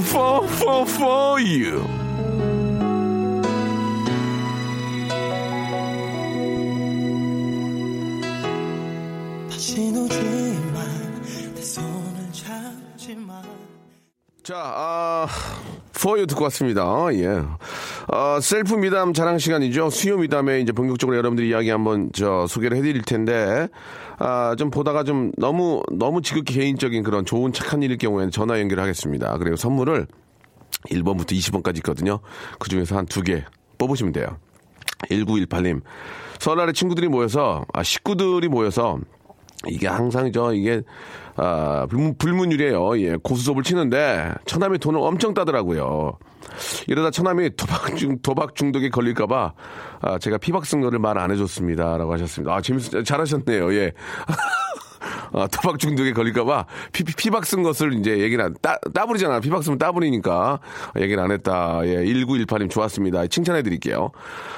for, 0.00 0.48
for, 0.48 0.86
for 0.86 1.40
you. 1.40 1.84
다시 9.50 9.80
오지 9.80 10.20
마 10.74 11.08
내 11.58 11.62
손을 11.64 12.32
잡지 12.32 13.16
마 13.16 13.42
자, 14.48 14.54
아, 14.56 15.26
you 16.02 16.26
듣고 16.26 16.44
왔습니다. 16.44 16.82
예. 17.12 17.26
어, 17.26 18.40
셀프 18.40 18.76
미담 18.76 19.12
자랑 19.12 19.36
시간이죠. 19.36 19.90
수요 19.90 20.16
미담에 20.16 20.60
이제 20.60 20.72
본격적으로 20.72 21.18
여러분들이 21.18 21.50
이야기 21.50 21.68
한번 21.68 22.08
저 22.14 22.46
소개를 22.46 22.78
해드릴 22.78 23.02
텐데, 23.02 23.68
아, 24.18 24.56
좀 24.56 24.70
보다가 24.70 25.04
좀 25.04 25.32
너무, 25.36 25.82
너무 25.92 26.22
지극히 26.22 26.54
개인적인 26.54 27.02
그런 27.02 27.26
좋은 27.26 27.52
착한 27.52 27.82
일일 27.82 27.98
경우에는 27.98 28.30
전화 28.30 28.58
연결하겠습니다. 28.58 29.36
그리고 29.36 29.56
선물을 29.56 30.06
1번부터 30.88 31.32
20번까지 31.32 31.76
있거든요. 31.78 32.20
그 32.58 32.70
중에서 32.70 32.96
한 32.96 33.04
두 33.04 33.22
개 33.22 33.44
뽑으시면 33.76 34.14
돼요. 34.14 34.38
1918님. 35.10 35.82
설날에 36.38 36.72
친구들이 36.72 37.08
모여서, 37.08 37.66
아, 37.74 37.82
식구들이 37.82 38.48
모여서 38.48 38.98
이게 39.66 39.88
항상 39.88 40.32
저 40.32 40.54
이게 40.54 40.82
아 41.40 41.86
불문, 41.88 42.18
불문율이에요. 42.18 43.00
예, 43.00 43.16
고수톱을 43.22 43.62
치는데 43.62 44.34
처남이 44.44 44.78
돈을 44.78 44.98
엄청 45.00 45.34
따더라고요. 45.34 46.18
이러다 46.88 47.10
처남이 47.10 47.50
도박 47.56 47.94
중 47.96 48.18
도박 48.22 48.54
중독에 48.54 48.88
걸릴까봐 48.88 49.52
아, 50.00 50.18
제가 50.18 50.38
피박 50.38 50.66
쓴 50.66 50.80
거를 50.80 50.98
말 50.98 51.16
안 51.18 51.30
해줬습니다라고 51.30 52.12
하셨습니다. 52.14 52.54
아 52.54 52.60
재밌 52.60 52.82
잘하셨네요. 53.04 53.72
예. 53.74 53.92
아, 55.32 55.46
도박 55.46 55.78
중독에 55.78 56.12
걸릴까봐 56.12 56.66
피박 56.92 57.46
쓴 57.46 57.62
것을 57.62 57.94
이제 57.94 58.18
얘기를 58.18 58.44
안, 58.44 58.54
따, 58.60 58.78
따블이잖아. 58.94 59.40
피박 59.40 59.62
쓰면 59.62 59.78
따블이니까 59.78 60.60
얘기를 61.00 61.22
안 61.22 61.30
했다. 61.30 61.80
예, 61.84 62.04
1918님 62.04 62.70
좋았습니다. 62.70 63.26
칭찬해 63.26 63.62
드릴게요. 63.62 64.10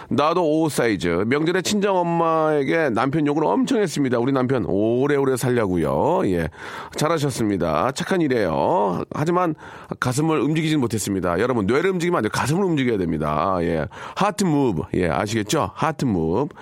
나도 0.09 0.63
5 0.63 0.69
사이즈. 0.69 1.25
명절에 1.27 1.63
친정 1.63 1.97
엄마에게 1.97 2.91
남편 2.91 3.27
욕을 3.27 3.45
엄청 3.45 3.81
했습니다. 3.81 4.19
우리 4.19 4.33
남편 4.33 4.65
오래오래 4.67 5.37
살려고요. 5.37 6.23
예. 6.27 6.49
잘하셨습니다. 6.97 7.93
착한 7.93 8.21
일이에요. 8.21 9.05
하지만 9.15 9.55
가슴을 10.01 10.41
움직이진 10.41 10.81
못했습니다. 10.81 11.39
여러분, 11.39 11.67
뇌를 11.67 11.91
움직이면 11.91 12.19
안 12.19 12.23
돼요. 12.23 12.31
가슴을 12.33 12.65
움직여야 12.65 12.99
됩니다. 12.99 13.59
예. 13.61 13.87
heart 14.17 14.45
move. 14.45 14.83
예, 14.95 15.09
아시겠죠? 15.09 15.71
heart 15.75 16.05
move. 16.05 16.55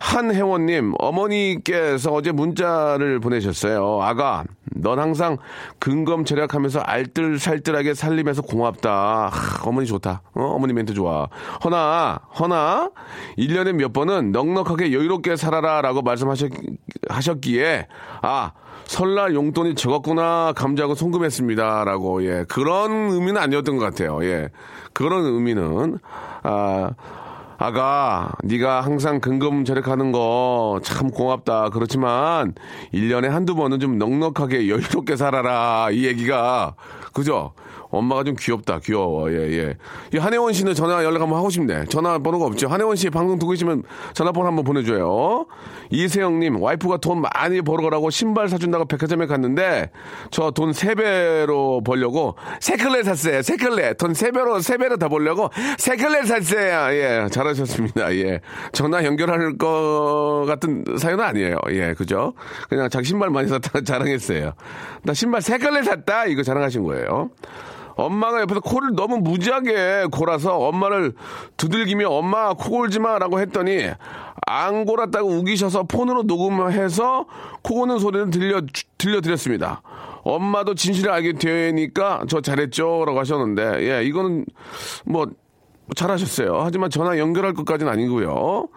한혜원님, 0.00 0.94
어머니께서 0.98 2.12
어제 2.12 2.32
문자를 2.32 3.20
보내셨어요. 3.20 4.00
아가, 4.02 4.44
넌 4.74 4.98
항상 4.98 5.38
근검 5.78 6.24
절약하면서 6.24 6.80
알뜰살뜰하게 6.80 7.94
살림해서 7.94 8.42
고맙다. 8.42 9.30
하, 9.32 9.68
어머니 9.68 9.86
좋다. 9.86 10.22
어, 10.34 10.42
어머니 10.42 10.72
멘트 10.72 10.94
좋아. 10.94 11.28
허나, 11.64 12.20
허나, 12.38 12.90
1년에 13.38 13.72
몇 13.72 13.92
번은 13.92 14.32
넉넉하게 14.32 14.92
여유롭게 14.92 15.36
살아라 15.36 15.82
라고 15.82 16.02
말씀하셨기에, 16.02 17.88
아, 18.22 18.52
설날 18.84 19.34
용돈이 19.34 19.74
적었구나 19.74 20.54
감자고 20.56 20.94
송금했습니다 20.94 21.84
라고 21.84 22.24
예 22.24 22.44
그런 22.48 23.10
의미는 23.10 23.36
아니었던 23.36 23.76
것 23.76 23.84
같아요 23.84 24.24
예 24.24 24.48
그런 24.94 25.26
의미는 25.26 25.98
아 26.42 26.90
아가, 27.58 28.32
네가 28.44 28.82
항상 28.82 29.20
근금 29.20 29.64
절약하는 29.64 30.12
거 30.12 30.78
참 30.82 31.10
고맙다. 31.10 31.70
그렇지만 31.70 32.54
1년에 32.94 33.28
한두 33.28 33.54
번은 33.54 33.80
좀 33.80 33.98
넉넉하게 33.98 34.68
여유롭게 34.68 35.16
살아라. 35.16 35.88
이 35.90 36.04
얘기가 36.06 36.74
그죠? 37.18 37.52
엄마가 37.90 38.22
좀 38.22 38.36
귀엽다. 38.38 38.80
귀여워. 38.80 39.32
예, 39.32 39.36
예. 39.50 39.76
이 40.12 40.18
한혜원 40.18 40.52
씨는 40.52 40.74
전화 40.74 41.02
연락 41.04 41.22
한번 41.22 41.38
하고 41.38 41.48
싶네. 41.48 41.86
전화번호가 41.86 42.44
없죠. 42.44 42.68
한혜원 42.68 42.96
씨 42.96 43.08
방송 43.08 43.38
듣고 43.38 43.50
계시면 43.52 43.82
전화번호 44.12 44.46
한번 44.46 44.64
보내줘요. 44.64 45.46
이세영님, 45.90 46.60
와이프가 46.62 46.98
돈 46.98 47.22
많이 47.22 47.62
벌어가라고 47.62 48.10
신발 48.10 48.48
사준다고 48.50 48.84
백화점에 48.84 49.26
갔는데 49.26 49.90
저 50.30 50.50
돈 50.50 50.72
세배로 50.72 51.82
벌려고 51.84 52.34
세 52.60 52.76
클레 52.76 53.02
샀어요. 53.04 53.40
세 53.42 53.56
클레. 53.56 53.94
돈 53.94 54.12
세배로 54.12 54.60
세배로더 54.60 55.08
벌려고 55.08 55.50
세 55.78 55.96
클레 55.96 56.24
샀어요. 56.24 56.94
예, 56.94 57.26
잘하셨습니다. 57.30 58.14
예. 58.16 58.40
전화 58.72 59.02
연결할 59.04 59.56
것 59.56 60.44
같은 60.46 60.84
사연은 60.98 61.24
아니에요. 61.24 61.58
예, 61.70 61.94
그죠? 61.94 62.34
그냥 62.68 62.88
자기 62.90 63.06
신발 63.06 63.30
많이 63.30 63.48
샀다가 63.48 63.80
자랑했어요. 63.86 64.52
나 65.04 65.14
신발 65.14 65.40
세 65.40 65.56
클레 65.58 65.82
샀다. 65.84 66.26
이거 66.26 66.42
자랑하신 66.42 66.82
거예요. 66.84 67.07
엄마가 67.98 68.40
옆에서 68.42 68.60
코를 68.60 68.94
너무 68.94 69.18
무지하게 69.18 70.06
골아서 70.12 70.56
엄마를 70.56 71.14
두들기며 71.56 72.08
엄마 72.08 72.54
코 72.54 72.70
골지 72.70 73.00
마라고 73.00 73.40
했더니 73.40 73.90
안 74.46 74.84
골았다고 74.84 75.28
우기셔서 75.28 75.82
폰으로 75.82 76.22
녹음해서 76.22 77.26
코 77.62 77.74
고는 77.74 77.98
소리를 77.98 78.30
들려 78.30 78.62
들려드렸습니다. 78.98 79.82
엄마도 80.22 80.74
진실을 80.74 81.10
알게 81.10 81.32
되니까 81.34 82.22
저 82.28 82.40
잘했죠라고 82.40 83.18
하셨는데 83.18 83.90
예 83.90 84.04
이거는 84.04 84.46
뭐 85.04 85.26
잘하셨어요. 85.96 86.60
하지만 86.62 86.90
전화 86.90 87.18
연결할 87.18 87.52
것까지는 87.54 87.90
아니고요. 87.90 88.68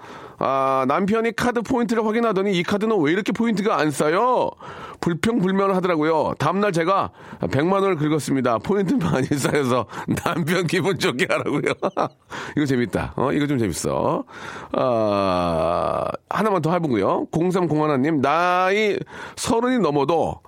아, 0.43 0.86
남편이 0.88 1.36
카드 1.36 1.62
포인트를 1.62 2.04
확인하더니 2.04 2.58
이 2.58 2.63
카드는 2.63 2.99
왜 2.99 3.12
이렇게 3.12 3.32
포인트가 3.32 3.77
안 3.77 3.91
쌓여? 3.91 4.51
불평불만을 4.99 5.75
하더라고요. 5.75 6.34
다음날 6.39 6.71
제가 6.71 7.12
100만 7.41 7.73
원을 7.73 7.95
긁었습니다. 7.95 8.58
포인트 8.60 8.95
많이 8.95 9.27
쌓여서 9.38 9.86
남편 10.23 10.65
기분 10.65 10.97
좋게 10.97 11.27
하라고요. 11.30 11.73
이거 12.58 12.65
재밌다. 12.65 13.13
어, 13.15 13.32
이거 13.32 13.45
좀 13.45 13.60
재밌어. 13.60 14.23
아, 14.73 16.08
하나만 16.30 16.62
더 16.62 16.71
해보고요. 16.73 17.27
0301님, 17.32 18.21
나이 18.21 18.97
서른이 19.36 19.80
넘어도 19.80 20.39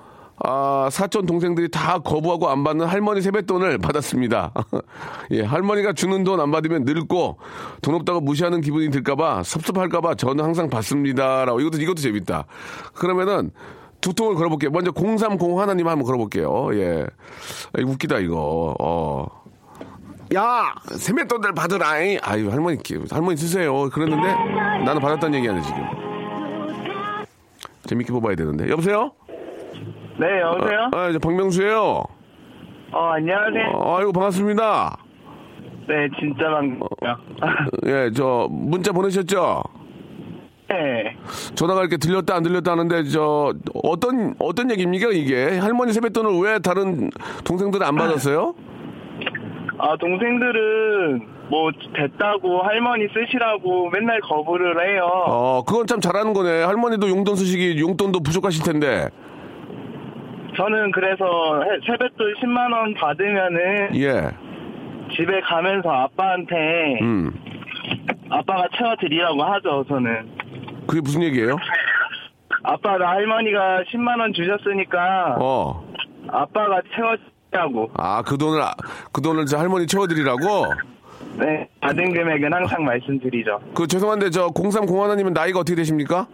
아, 0.45 0.89
사촌 0.91 1.25
동생들이 1.25 1.69
다 1.71 1.99
거부하고 1.99 2.49
안 2.49 2.65
받는 2.65 2.85
할머니 2.85 3.21
세뱃돈을 3.21 3.77
받았습니다. 3.77 4.51
예, 5.31 5.41
할머니가 5.43 5.93
주는 5.93 6.23
돈 6.25 6.33
안 6.41 6.51
받으면 6.51 6.83
늙고 6.83 7.37
돈 7.81 7.95
없다고 7.95 8.19
무시하는 8.19 8.59
기분이 8.59 8.89
들까봐 8.89 9.43
섭섭할까봐 9.43 10.15
저는 10.15 10.43
항상 10.43 10.69
받습니다 10.69 11.45
라고 11.45 11.61
이것도 11.61 11.77
이것도 11.81 12.01
재밌다. 12.01 12.45
그러면은 12.93 13.51
두 14.01 14.13
통을 14.13 14.35
걸어볼게요. 14.35 14.71
먼저 14.71 14.91
0301 14.91 15.57
하나님 15.59 15.87
한번 15.87 16.05
걸어볼게요. 16.05 16.75
예, 16.75 17.03
아, 17.71 17.79
이거 17.79 17.91
웃기다 17.91 18.17
이거. 18.19 18.75
어. 18.81 19.27
야 20.35 20.73
세뱃돈들 20.97 21.53
받으라잉. 21.53 22.19
아유 22.21 22.51
할머니 22.51 22.77
할머니 23.09 23.37
쓰세요. 23.37 23.89
그랬는데 23.91 24.27
나는 24.83 24.99
받았다는 24.99 25.37
얘기 25.39 25.47
아니야 25.47 25.61
지금. 25.61 25.77
재밌게 27.87 28.11
뽑아야 28.11 28.35
되는데. 28.35 28.69
여보세요? 28.69 29.11
네, 30.23 30.39
여보세요? 30.39 30.89
아, 30.93 31.09
이제 31.09 31.19
박명수예요. 31.19 32.03
어, 32.93 32.99
안녕하세요. 33.15 33.71
어, 33.73 33.97
아이고 33.97 34.13
반갑습니다. 34.13 34.97
네, 35.85 36.07
진짜 36.17 36.45
반갑습니다. 36.49 37.19
예, 37.87 38.09
저 38.15 38.47
문자 38.49 38.93
보내셨죠? 38.93 39.63
네. 40.69 41.17
전화가 41.55 41.81
이렇게 41.81 41.97
들렸다 41.97 42.35
안 42.35 42.43
들렸다 42.43 42.71
하는데 42.71 43.03
저 43.03 43.53
어떤 43.83 44.33
어떤 44.39 44.71
얘기입니까 44.71 45.09
이게 45.09 45.57
할머니 45.59 45.91
세뱃돈을 45.91 46.39
왜 46.41 46.59
다른 46.59 47.09
동생들은 47.43 47.85
안 47.85 47.95
받았어요? 47.95 48.55
아, 49.77 49.97
동생들은 49.97 51.27
뭐 51.49 51.69
됐다고 51.93 52.61
할머니 52.61 53.07
쓰시라고 53.13 53.89
맨날 53.89 54.21
거부를 54.21 54.87
해요. 54.87 55.03
어, 55.27 55.63
그건 55.67 55.85
참 55.85 55.99
잘하는 55.99 56.31
거네. 56.31 56.63
할머니도 56.63 57.09
용돈 57.09 57.35
쓰시기 57.35 57.77
용돈도 57.81 58.21
부족하실 58.21 58.63
텐데. 58.63 59.09
저는 60.55 60.91
그래서 60.91 61.25
해- 61.63 61.79
세뱃돈 61.85 62.33
10만 62.41 62.71
원 62.71 62.93
받으면은 62.93 63.95
예. 63.95 64.29
집에 65.15 65.41
가면서 65.41 65.89
아빠한테 65.89 66.99
음. 67.01 67.31
아빠가 68.29 68.67
채워드리라고 68.77 69.43
하죠, 69.43 69.83
저는. 69.87 70.29
그게 70.87 71.01
무슨 71.01 71.23
얘기예요? 71.23 71.55
아빠가 72.63 73.09
할머니가 73.09 73.83
10만 73.91 74.19
원 74.19 74.33
주셨으니까 74.33 75.37
어. 75.39 75.83
아빠가 76.29 76.81
채워주라고. 76.95 77.91
아, 77.97 78.21
그 78.23 78.37
돈을 78.37 78.61
아- 78.61 78.73
그 79.11 79.21
돈을 79.21 79.45
저 79.45 79.57
할머니 79.57 79.85
채워 79.87 80.07
드리라고? 80.07 80.39
네, 81.37 81.67
받은 81.81 82.13
금액은 82.13 82.53
항상 82.53 82.83
말씀드리죠. 82.85 83.59
그 83.73 83.87
죄송한데 83.87 84.29
저 84.29 84.47
0301님은 84.49 85.33
나이가 85.33 85.59
어떻게 85.59 85.75
되십니까? 85.75 86.27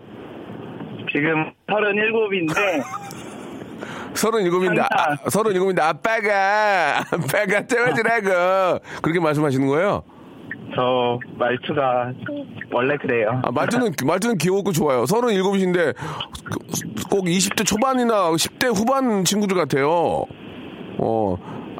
지금 1.11 1.51
37인데 1.67 2.53
서른일곱인데, 4.13 4.81
아, 4.81 5.15
서른일곱인데, 5.29 5.81
아빠가, 5.81 6.99
아빠가 6.99 7.61
태워주라고. 7.65 8.79
그렇게 9.01 9.19
말씀하시는 9.19 9.67
거예요? 9.67 10.03
저 10.75 11.19
말투가 11.37 12.11
원래 12.71 12.95
그래요. 12.97 13.41
아, 13.43 13.51
말투는, 13.51 13.93
말투는 14.05 14.37
귀엽고 14.37 14.71
좋아요. 14.71 15.05
서른 15.05 15.29
일곱이신데, 15.33 15.93
꼭 17.09 17.25
20대 17.25 17.65
초반이나 17.65 18.31
10대 18.31 18.67
후반 18.75 19.23
친구들 19.23 19.57
같아요. 19.57 20.25
어, 21.01 21.35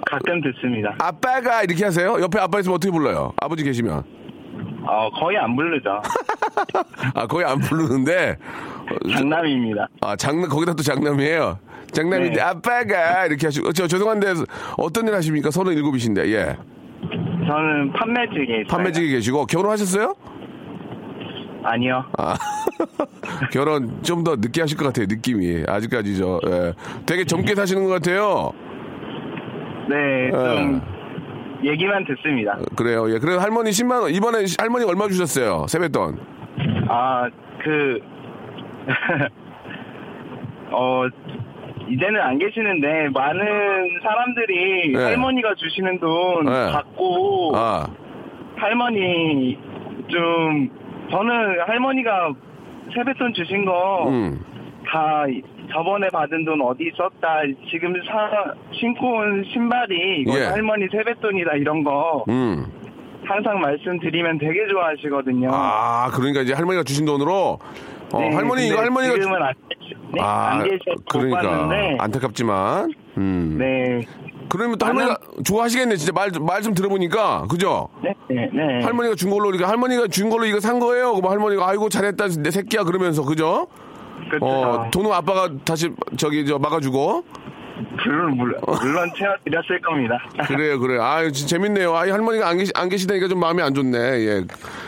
가끔 0.09 0.41
듣습니다. 0.41 0.95
아빠가 0.99 1.61
이렇게 1.63 1.83
하세요? 1.85 2.19
옆에 2.19 2.39
아빠 2.39 2.59
있으면 2.59 2.75
어떻게 2.75 2.91
불러요? 2.91 3.33
아버지 3.41 3.63
계시면. 3.63 4.03
어, 4.87 5.09
거의 5.19 5.37
안 5.37 5.55
부르죠. 5.55 6.01
아, 7.15 7.27
거의 7.27 7.45
안 7.45 7.59
부르는데, 7.59 8.37
장남입니다. 9.13 9.87
아, 10.01 10.15
장남, 10.15 10.49
거기다 10.49 10.73
또 10.73 10.83
장남이에요. 10.83 11.59
장남인데, 11.91 12.35
네. 12.35 12.41
아빠가 12.41 13.25
이렇게 13.25 13.47
하시고, 13.47 13.71
저, 13.73 13.87
죄송한데, 13.87 14.33
어떤 14.77 15.07
일 15.07 15.15
하십니까? 15.15 15.51
서른 15.51 15.73
일곱이신데, 15.73 16.31
예. 16.33 16.57
저는 17.47 17.93
판매직에 17.93 18.61
있어요. 18.61 18.67
판매직에 18.67 19.07
계시고, 19.09 19.45
결혼하셨어요? 19.45 20.15
아니요. 21.63 22.05
아, 22.17 22.35
결혼 23.51 24.01
좀 24.01 24.23
더 24.23 24.35
늦게 24.37 24.61
하실 24.61 24.77
것 24.77 24.85
같아요, 24.85 25.05
느낌이. 25.09 25.63
아직까지 25.67 26.17
저, 26.17 26.39
예. 26.47 26.73
되게 27.05 27.25
젊게 27.25 27.53
사시는 27.55 27.83
것 27.83 27.89
같아요. 27.89 28.51
네, 29.89 30.29
좀 30.31 30.81
예. 31.65 31.69
얘기만 31.71 32.05
듣습니다. 32.05 32.57
그래요, 32.75 33.11
예. 33.13 33.19
그래서 33.19 33.39
할머니 33.39 33.71
10만 33.71 34.01
원, 34.03 34.11
이번에 34.11 34.45
할머니 34.59 34.85
얼마 34.85 35.07
주셨어요? 35.07 35.65
세뱃돈. 35.67 36.19
아, 36.89 37.29
그 37.59 37.99
어, 40.71 41.05
이제는 41.87 42.19
안 42.19 42.37
계시는데, 42.37 43.09
많은 43.09 43.99
사람들이 44.03 44.93
네. 44.93 45.03
할머니가 45.03 45.53
주시는 45.55 45.99
돈 45.99 46.45
네. 46.45 46.71
받고, 46.71 47.51
아, 47.55 47.87
할머니 48.55 49.57
좀, 50.07 50.69
저는 51.11 51.61
할머니가 51.61 52.33
세뱃돈 52.93 53.33
주신 53.33 53.65
거, 53.65 54.09
음. 54.09 54.39
다 54.85 55.25
저번에 55.71 56.07
받은 56.09 56.45
돈 56.45 56.61
어디 56.61 56.91
썼다. 56.95 57.41
지금 57.69 57.93
사, 58.05 58.53
신고 58.73 59.17
온 59.17 59.43
신발이 59.53 60.21
이거 60.21 60.39
예. 60.39 60.45
할머니 60.45 60.87
세뱃돈이다 60.91 61.53
이런 61.57 61.83
거 61.83 62.25
음. 62.27 62.65
항상 63.25 63.59
말씀드리면 63.59 64.37
되게 64.39 64.67
좋아하시거든요. 64.71 65.49
아, 65.51 66.09
그러니까 66.11 66.41
이제 66.41 66.53
할머니가 66.53 66.83
주신 66.83 67.05
돈으로 67.05 67.59
어, 68.11 68.19
네, 68.19 68.33
할머니 68.35 68.67
이거 68.67 68.79
할머니가 68.79 69.13
주- 69.15 69.21
지금은 69.21 69.41
안, 69.43 69.53
네, 70.13 70.21
아, 70.21 70.49
안 70.53 70.63
계셔서 70.63 70.83
못 70.95 71.05
그러니까 71.09 71.41
봤는데 71.41 71.97
안타깝지만 71.99 72.91
음. 73.17 73.55
네. 73.59 74.07
그러면 74.49 74.79
또 74.79 74.85
할머니가 74.87 75.17
좋아하시겠네. 75.45 75.95
진짜 75.97 76.11
말 76.11 76.31
말 76.39 76.63
좀 76.63 76.73
들어보니까 76.73 77.45
그죠? 77.51 77.89
네, 78.03 78.11
네, 78.29 78.49
네. 78.51 78.83
할머니가 78.83 79.13
준 79.15 79.29
걸로 79.29 79.49
이렇게 79.49 79.63
할머니가 79.63 80.07
준 80.07 80.29
걸로 80.31 80.45
이거 80.45 80.59
산 80.59 80.79
거예요. 80.79 81.13
그럼 81.13 81.31
할머니가 81.31 81.67
아이고 81.69 81.87
잘했다 81.89 82.27
내 82.41 82.49
새끼야 82.49 82.83
그러면서 82.83 83.23
그죠? 83.23 83.67
그렇죠. 84.29 84.45
어 84.45 84.89
돈은 84.91 85.11
아빠가 85.11 85.49
다시 85.63 85.91
저기 86.17 86.45
저 86.47 86.57
막아주고 86.57 87.23
물론 88.05 88.37
물론, 88.37 88.61
물론 88.81 89.09
채워드렸을 89.15 89.79
겁니다. 89.81 90.17
그래요 90.47 90.79
그래. 90.79 90.99
아유 90.99 91.31
진짜 91.31 91.55
재밌네요. 91.57 91.95
아 91.95 92.01
할머니가 92.01 92.47
안 92.49 92.57
계시 92.57 92.71
안 92.75 92.89
계시다니까 92.89 93.27
좀 93.27 93.39
마음이 93.39 93.61
안 93.61 93.73
좋네. 93.73 93.97
예 93.97 94.43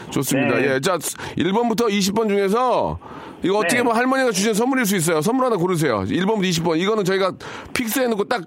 좋습니다. 0.10 0.58
네. 0.58 0.76
예 0.76 0.80
자 0.80 0.98
1번부터 0.98 1.90
20번 1.90 2.28
중에서 2.28 3.00
이거 3.44 3.58
어떻게 3.58 3.78
네. 3.78 3.84
보면 3.84 3.96
할머니가 3.98 4.32
주신 4.32 4.54
선물일 4.54 4.86
수 4.86 4.96
있어요. 4.96 5.22
선물 5.22 5.46
하나 5.46 5.56
고르세요. 5.58 6.02
1번부터 6.02 6.44
20번. 6.50 6.78
이거는 6.80 7.04
저희가 7.06 7.34
픽스해 7.74 8.08
놓고 8.08 8.26
딱 8.26 8.44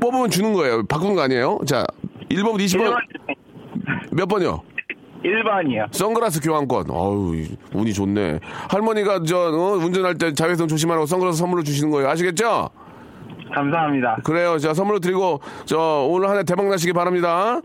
뽑으면 0.00 0.30
주는 0.30 0.52
거예요. 0.52 0.84
바꾸는 0.86 1.14
거 1.14 1.22
아니에요? 1.22 1.58
자 1.66 1.84
1번부터 2.30 2.60
20번 2.60 2.86
1번, 2.92 2.96
몇 4.12 4.26
번이요? 4.26 4.62
1번이요. 5.24 5.86
선글라스 5.92 6.40
교환권. 6.40 6.86
어우, 6.90 7.34
운이 7.74 7.92
좋네. 7.92 8.40
할머니가 8.70 9.22
저 9.24 9.38
어, 9.52 9.76
운전할 9.76 10.18
때 10.18 10.32
자외선 10.34 10.66
조심하라고 10.68 11.06
선글라스 11.06 11.38
선물로 11.38 11.62
주시는 11.62 11.90
거예요. 11.90 12.08
아시겠죠? 12.10 12.70
감사합니다. 13.54 14.18
그래요. 14.24 14.58
자, 14.58 14.74
선물로 14.74 14.98
드리고 15.00 15.40
저 15.64 16.06
오늘 16.08 16.28
한 16.28 16.38
해 16.38 16.42
대박 16.44 16.66
나시기 16.68 16.92
바랍니다. 16.92 17.60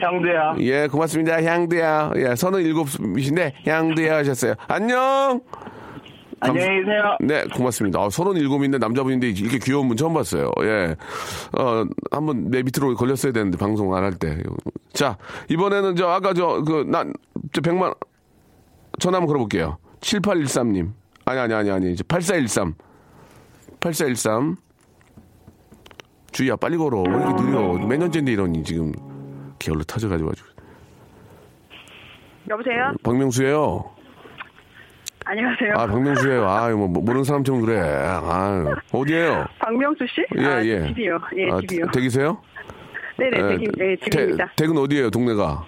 형도요. 0.00 0.54
예, 0.60 0.86
고맙습니다. 0.88 1.42
향두야. 1.42 2.12
예, 2.16 2.34
서른 2.34 2.60
일곱이신데 2.62 3.54
향두야 3.66 4.16
하셨어요. 4.18 4.54
안녕. 4.68 5.40
안녕히 6.42 6.80
계세요. 6.80 7.16
네, 7.20 7.44
고맙습니다. 7.54 8.00
아, 8.00 8.08
서른 8.08 8.34
일곱인데 8.40 8.78
남자분인데 8.78 9.28
이렇게 9.28 9.58
귀여운 9.58 9.88
분 9.88 9.96
처음 9.98 10.14
봤어요. 10.14 10.50
예. 10.62 10.96
어, 11.58 11.84
한번 12.10 12.50
내 12.50 12.62
밑으로 12.62 12.94
걸렸어야 12.94 13.32
되는데 13.32 13.58
방송 13.58 13.94
안 13.94 14.02
할 14.04 14.14
때. 14.14 14.38
자, 14.94 15.18
이번에는 15.50 15.96
저 15.96 16.08
아까 16.08 16.32
저그난저 16.32 17.12
100만 17.52 17.94
전화 18.98 19.18
한번 19.18 19.26
걸어볼게요. 19.26 19.76
7813님. 20.00 20.92
아니 21.26 21.40
아니 21.40 21.52
아니 21.52 21.70
아니. 21.70 21.92
이제 21.92 22.02
8413. 22.08 22.74
8413. 23.80 24.56
주희야 26.32 26.56
빨리 26.56 26.76
걸어. 26.76 27.02
왜 27.02 27.10
이렇게 27.16 27.42
느려? 27.42 27.60
몇 27.86 27.96
년째인데 27.96 28.32
이러니 28.32 28.62
지금 28.62 28.92
게을러 29.58 29.82
터져가지고 29.84 30.30
아주. 30.30 30.44
여보세요? 32.48 32.92
박명수예요. 33.02 33.84
안녕하세요. 35.26 35.74
아 35.74 35.86
박명수예요. 35.86 36.48
아 36.48 36.68
뭐, 36.70 36.88
뭐 36.88 37.02
모르는 37.02 37.24
사람처럼 37.24 37.60
그래. 37.62 37.78
아 37.80 38.64
어디에요? 38.92 39.46
박명수 39.58 40.04
씨? 40.06 40.24
예 40.38 40.46
아, 40.46 40.64
예. 40.64 40.86
집이요. 40.88 41.18
예, 41.36 41.50
아, 41.50 41.60
집이요. 41.60 41.86
댁이세요? 41.92 42.38
네네, 43.18 43.36
예, 43.36 43.58
댁, 43.58 43.72
네, 43.76 43.96
집입니다. 43.96 44.46
댁- 44.46 44.56
댁은 44.56 44.78
어디예요? 44.78 45.10
동네가? 45.10 45.64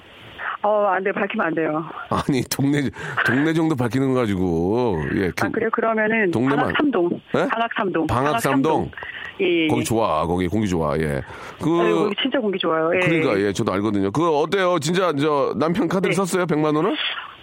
어, 0.65 0.87
안 0.87 1.03
돼, 1.05 1.13
밝히면 1.13 1.47
안 1.49 1.55
돼요. 1.55 1.85
아니 2.09 2.41
동네 2.45 2.89
동네 3.27 3.53
정도 3.53 3.77
밝히는 3.77 4.15
거 4.15 4.21
가지고 4.21 5.03
예. 5.17 5.31
그- 5.37 5.47
아, 5.47 5.49
그래요? 5.51 5.69
그러면은 5.73 6.31
동네만- 6.31 6.57
방학 6.57 6.73
3동. 6.79 7.15
예? 7.35 7.47
방학 7.49 7.71
3동. 7.75 8.07
방학 8.09 8.41
삼동? 8.41 8.91
예, 9.43 9.65
예. 9.65 9.69
거기 9.69 9.85
좋아. 9.85 10.27
거기 10.27 10.49
공기 10.49 10.69
좋아. 10.69 10.97
예. 10.99 11.21
그 11.61 11.81
아유, 11.81 11.97
거기 12.05 12.17
진짜 12.23 12.39
공기 12.39 12.59
좋아요. 12.59 12.91
예. 12.95 13.01
그러니까 13.01 13.41
예, 13.41 13.53
저도 13.53 13.73
알거든요. 13.73 14.11
그 14.11 14.29
어때요? 14.29 14.79
진짜 14.79 15.13
저 15.15 15.55
남편 15.57 15.89
카드를 15.89 16.13
네. 16.13 16.17
썼어요? 16.17 16.47
100만 16.47 16.77
원을? 16.77 16.97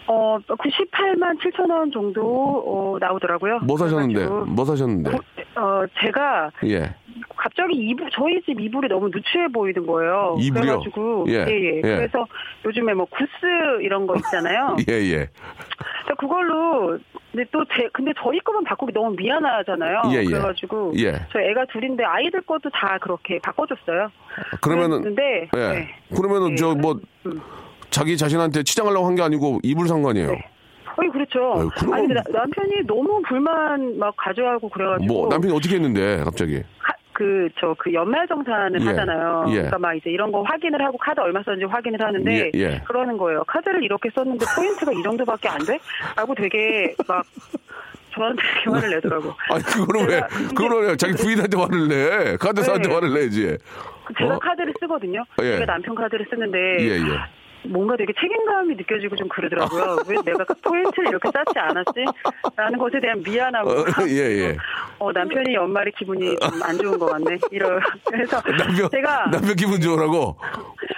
어, 0.08 0.40
98만 0.48 1.38
7천 1.40 1.70
원 1.70 1.92
정도 1.92 2.22
어, 2.66 2.98
나오더라고요. 3.00 3.60
뭐 3.60 3.78
사셨는데? 3.78 4.16
그래가지고 4.16 4.46
뭐 4.48 4.66
사셨는데? 4.66 5.12
어, 5.60 5.86
제가 6.02 6.52
예. 6.66 6.96
갑자기 7.36 7.74
이불 7.76 8.10
저희 8.14 8.42
집 8.44 8.60
이불이 8.60 8.88
너무 8.88 9.08
누추해 9.08 9.48
보이는 9.50 9.86
거예요. 9.86 10.36
이불이요? 10.40 10.62
그래가지고 10.80 11.26
예, 11.30 11.34
예, 11.34 11.54
예. 11.54 11.76
예. 11.78 11.82
그래서 11.82 12.26
요즘에 12.66 12.94
뭐 12.94 13.06
구스 13.06 13.28
이런 13.82 14.08
거 14.08 14.16
있잖아요. 14.16 14.76
예, 14.90 14.94
예. 14.94 15.28
그래서 16.04 16.16
그걸로 16.18 16.98
근데 17.32 17.46
또 17.52 17.64
제 17.76 17.88
근데 17.94 18.12
저희 18.24 18.40
거만 18.40 18.64
바꾸기 18.64 18.92
너무 18.94 19.12
미안하잖아요. 19.16 20.02
예, 20.12 20.20
예. 20.22 20.24
그래가지고 20.26 20.94
예. 20.98 21.14
저 21.32 21.40
애가 21.40 21.66
둘인데 21.72 22.04
아이들 22.04 22.42
것도 22.42 22.70
다 22.72 22.98
그렇게 23.02 23.40
바꿔줬어요. 23.40 24.10
그러면은 24.62 25.02
근데 25.02 25.50
예. 25.56 25.88
그러면은 26.16 26.52
예. 26.54 26.56
저뭐 26.56 27.00
음. 27.26 27.42
자기 27.90 28.18
자신한테 28.18 28.64
치장하려고 28.64 29.06
한 29.08 29.16
게 29.16 29.22
아니고 29.24 29.60
이불 29.64 29.88
산 29.88 30.02
거 30.04 30.12
아니에요? 30.12 30.36
어이 31.02 31.10
그렇죠. 31.10 31.54
아유, 31.58 31.70
그럼- 31.78 31.94
아니 31.94 32.08
근데 32.08 32.22
나- 32.32 32.40
남편이 32.40 32.86
너무 32.88 33.22
불만 33.28 33.98
막 33.98 34.14
가져가고 34.18 34.70
그래가지고 34.70 35.14
뭐 35.14 35.28
남편이 35.30 35.54
어떻게 35.54 35.76
했는데 35.76 36.22
갑자기? 36.24 36.62
그 37.14 37.50
저 37.60 37.76
그 37.78 37.92
연말 37.94 38.26
정산을 38.28 38.80
예, 38.82 38.86
하잖아요. 38.86 39.46
예. 39.50 39.54
그러니까 39.56 39.78
막 39.78 39.94
이제 39.94 40.10
이런 40.10 40.32
거 40.32 40.42
확인을 40.42 40.82
하고 40.82 40.98
카드 40.98 41.20
얼마 41.20 41.44
썼는지 41.44 41.66
확인을 41.66 42.02
하는데 42.02 42.34
예, 42.34 42.52
예. 42.54 42.82
그러는 42.88 43.18
거예요. 43.18 43.44
카드를 43.46 43.84
이렇게 43.84 44.10
썼는데 44.16 44.46
포인트가 44.56 44.92
이 44.94 45.04
정도밖에 45.04 45.50
안 45.50 45.60
돼? 45.66 45.78
라고 46.16 46.34
되게 46.34 46.96
막 47.08 47.26
저한테 48.16 48.42
이렇게 48.42 48.70
화를 48.72 48.90
내더라고. 48.96 49.34
아니 49.52 49.64
그거는 49.64 50.08
왜 50.08 50.16
제가 50.16 50.28
근데- 50.28 50.56
그거는 50.56 50.88
왜 50.88 50.96
자기 50.96 51.14
부인한테 51.14 51.58
화를 51.58 51.88
내? 51.90 52.38
카드사한테 52.38 52.88
네. 52.88 52.94
화를 52.96 53.14
내지. 53.14 53.58
제가 54.18 54.36
어? 54.36 54.40
카드를 54.40 54.74
쓰거든요. 54.80 55.22
예. 55.42 55.54
제가 55.60 55.66
남편 55.66 55.96
카드를 55.96 56.26
쓰는데 56.30 56.58
예, 56.80 56.92
예. 57.00 57.20
뭔가 57.64 57.96
되게 57.98 58.14
책임감이 58.14 58.76
느껴지고 58.76 59.16
좀 59.16 59.28
그러더라고요. 59.28 59.98
왜 60.08 60.16
내가 60.26 60.44
그 60.46 60.54
포인트를 60.62 61.10
이렇게 61.10 61.30
쌓지 61.32 61.58
않았지? 61.60 62.06
라는 62.56 62.80
것에 62.80 63.00
대한 63.00 63.22
미안함. 63.22 63.68
어, 63.68 63.72
예, 64.08 64.14
예. 64.16 64.58
어, 65.00 65.12
남편이 65.12 65.54
연말에 65.54 65.92
기분이 65.98 66.36
좀 66.40 66.60
안 66.64 66.78
좋은 66.78 67.00
것 67.00 67.08
같네. 67.08 67.38
이러 67.52 67.80
그래서 68.06 68.42
남편 68.42 68.90
제가 68.92 69.30
남편 69.32 69.56
기분 69.56 69.80
좋으라고. 69.82 70.38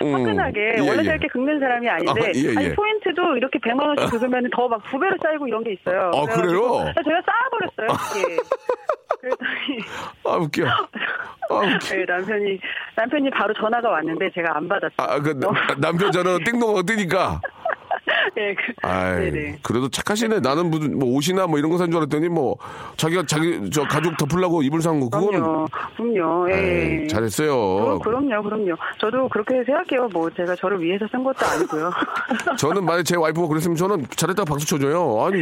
음. 0.04 0.14
화끈하게 0.14 0.76
예, 0.78 0.80
원래 0.88 1.00
예. 1.00 1.04
저렇게 1.04 1.28
긁는 1.28 1.60
사람이 1.60 1.90
아닌데 1.90 2.22
아, 2.22 2.32
예, 2.36 2.44
예. 2.54 2.58
아니 2.58 2.76
포인트도 2.76 3.38
이렇게 3.38 3.60
100만 3.60 3.86
원씩 3.88 4.10
긁으면 4.12 4.50
더 4.56 4.68
막 4.68 4.82
두 4.90 4.98
배로 5.00 5.16
쌓이고 5.22 5.48
이런 5.48 5.64
게 5.64 5.74
있어요. 5.74 6.12
아, 6.14 6.26
그래요? 6.26 6.86
제가 7.04 7.22
쌓아버렸어요. 7.26 8.28
예. 8.32 8.38
그랬더니 9.22 9.80
아 10.26 10.36
웃겨. 10.38 10.66
아 10.68 11.56
웃겨. 11.56 11.96
네, 11.96 12.06
남편이 12.08 12.60
남편이 12.96 13.30
바로 13.32 13.54
전화가 13.54 13.90
왔는데 13.90 14.30
제가 14.34 14.58
안 14.58 14.68
받았어요. 14.68 14.96
아, 14.98 15.20
그 15.20 15.30
너무- 15.40 15.56
남편 15.78 16.12
저는 16.12 16.44
띵동가 16.44 16.82
뜨니까. 16.84 17.40
예, 18.38 18.54
그, 18.56 18.74
아이, 18.88 19.32
네네. 19.32 19.60
그래도 19.64 19.90
착하시네. 19.90 20.40
나는 20.42 20.70
무슨 20.70 20.98
뭐 21.00 21.10
옷이나 21.16 21.48
뭐 21.48 21.58
이런 21.60 21.70
거 21.72 21.78
산 21.78 21.90
줄 21.92 21.98
알았더니 21.98 22.30
뭐 22.30 22.56
자기가 22.98 23.24
자기 23.26 23.70
저 23.72 23.84
가족 23.84 24.16
덮으려고 24.18 24.62
이불 24.64 24.82
산 24.82 25.00
거 25.00 25.10
그거는 25.10 25.40
그럼요, 25.42 25.68
그럼요. 25.98 26.52
예. 26.52 27.02
에이, 27.02 27.08
잘했어요. 27.08 28.00
그럼, 28.00 28.00
그럼요, 28.28 28.44
그럼요. 28.44 28.76
저도 29.00 29.28
그렇게 29.30 29.64
생각해요. 29.64 30.08
뭐 30.14 30.30
제가 30.30 30.56
저를 30.56 30.82
위해서 30.82 31.08
쓴 31.12 31.24
것도 31.24 31.46
아니고요. 31.46 31.92
저는 32.58 32.86
만약 32.86 33.04
제 33.04 33.16
와이프가 33.18 33.48
그랬으면 33.48 33.76
저는 33.76 34.06
잘했다 34.16 34.46
박수 34.46 34.66
쳐줘요. 34.68 35.26
아니, 35.26 35.42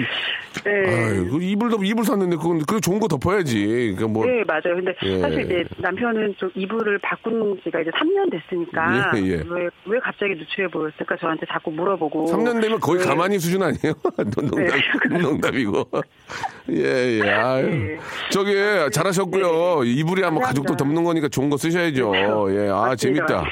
네. 0.63 0.71
아이, 0.71 1.25
그 1.29 1.39
이불 1.41 1.69
덮 1.69 1.83
이불 1.83 2.03
샀는데 2.05 2.37
그건 2.37 2.59
그 2.65 2.79
좋은 2.79 2.99
거 2.99 3.07
덮어야지. 3.07 3.65
그러니까 3.97 4.07
뭐 4.07 4.25
네, 4.25 4.43
맞아요. 4.45 4.75
근데 4.75 4.93
예. 5.03 5.19
사실 5.19 5.41
이제 5.41 5.63
남편은 5.77 6.35
좀 6.37 6.49
이불을 6.55 6.99
바꾼 6.99 7.59
지가 7.63 7.81
이제 7.81 7.91
3년 7.91 8.31
됐으니까 8.31 9.11
예, 9.17 9.21
예. 9.23 9.43
왜, 9.47 9.69
왜 9.85 9.99
갑자기 9.99 10.35
누추해 10.35 10.67
보였을까 10.67 11.17
저한테 11.17 11.45
자꾸 11.51 11.71
물어보고 11.71 12.25
3년 12.27 12.61
되면 12.69 12.79
거의 12.79 12.99
왜- 12.99 13.05
가만히 13.05 13.39
수준 13.39 13.61
아니에요? 13.63 13.93
농담, 14.35 14.65
네. 14.65 14.71
농담이고. 15.19 15.89
예, 16.71 17.19
예. 17.23 17.29
아유. 17.29 17.65
네. 17.69 17.97
저기, 18.29 18.53
잘하셨고요. 18.91 19.83
이불이 19.85 20.23
아마 20.23 20.39
가족도 20.41 20.75
덮는 20.75 21.03
거니까 21.03 21.27
좋은 21.27 21.49
거 21.49 21.57
쓰셔야죠. 21.57 22.13
예, 22.51 22.69
아, 22.69 22.95
재밌다. 22.95 23.45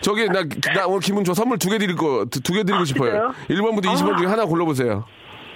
저기, 0.00 0.26
나, 0.28 0.42
나 0.74 0.86
오늘 0.86 1.00
기분 1.00 1.22
좋아. 1.24 1.34
선물 1.34 1.58
두 1.58 1.68
개 1.68 1.78
드릴 1.78 1.96
거, 1.96 2.24
두 2.30 2.52
개 2.52 2.64
드리고 2.64 2.84
싶어요. 2.84 3.10
진짜요? 3.10 3.32
1번부터 3.60 3.84
20번 3.94 4.18
중에 4.18 4.26
하나 4.26 4.44
골라보세요. 4.44 5.04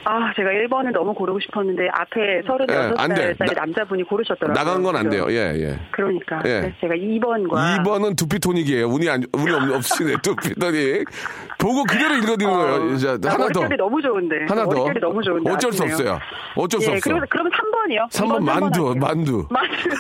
아, 0.09 0.33
제가 0.37 0.51
1번을 0.51 0.93
너무 0.93 1.13
고르고 1.15 1.41
싶었는데 1.41 1.89
앞에 1.93 2.43
36살 2.47 2.95
안 2.97 3.13
돼. 3.13 3.35
짜리 3.37 3.51
나- 3.55 3.63
남자분이 3.63 4.05
고르셨더라고요. 4.05 4.55
나간 4.55 4.81
건 4.85 4.95
안? 4.95 5.11
돼요. 5.11 5.27
예, 5.31 5.53
예. 5.59 5.81
그러니까 5.91 6.41
예. 6.47 6.73
제가 6.81 6.95
2번과 6.95 7.79
2번은 7.83 8.17
두피 8.17 8.39
토닉이에요. 8.39 8.87
운이 8.87 9.09
안, 9.11 9.25
운이 9.33 9.51
없, 9.51 9.63
없으시네. 9.75 10.15
두피 10.23 10.55
토닉. 10.55 11.09
보고 11.59 11.85
그대로 11.85 12.15
읽어드리는 12.17 12.53
거예요. 12.53 12.97
자, 12.99 13.19
나 13.19 13.33
하나 13.35 13.49
더. 13.49 13.61
머릿결이 13.61 13.77
너무 13.79 14.03
좋은데. 14.03 14.37
하나 14.49 14.65
더. 14.65 14.71
머릿결이 14.71 15.01
너무 15.01 15.23
좋은데. 15.23 15.51
어쩔 15.51 15.73
수. 15.73 15.83
없어요. 15.85 16.19
어쩔 16.57 16.81
수 16.81 16.91
예, 16.91 16.95
없어. 16.95 17.05
그러면, 17.05 17.27
그러면 17.31 17.53
3번이요. 17.53 18.11
3번 18.11 18.43
만두, 18.43 18.95
만두. 18.97 19.47
만두. 19.51 19.97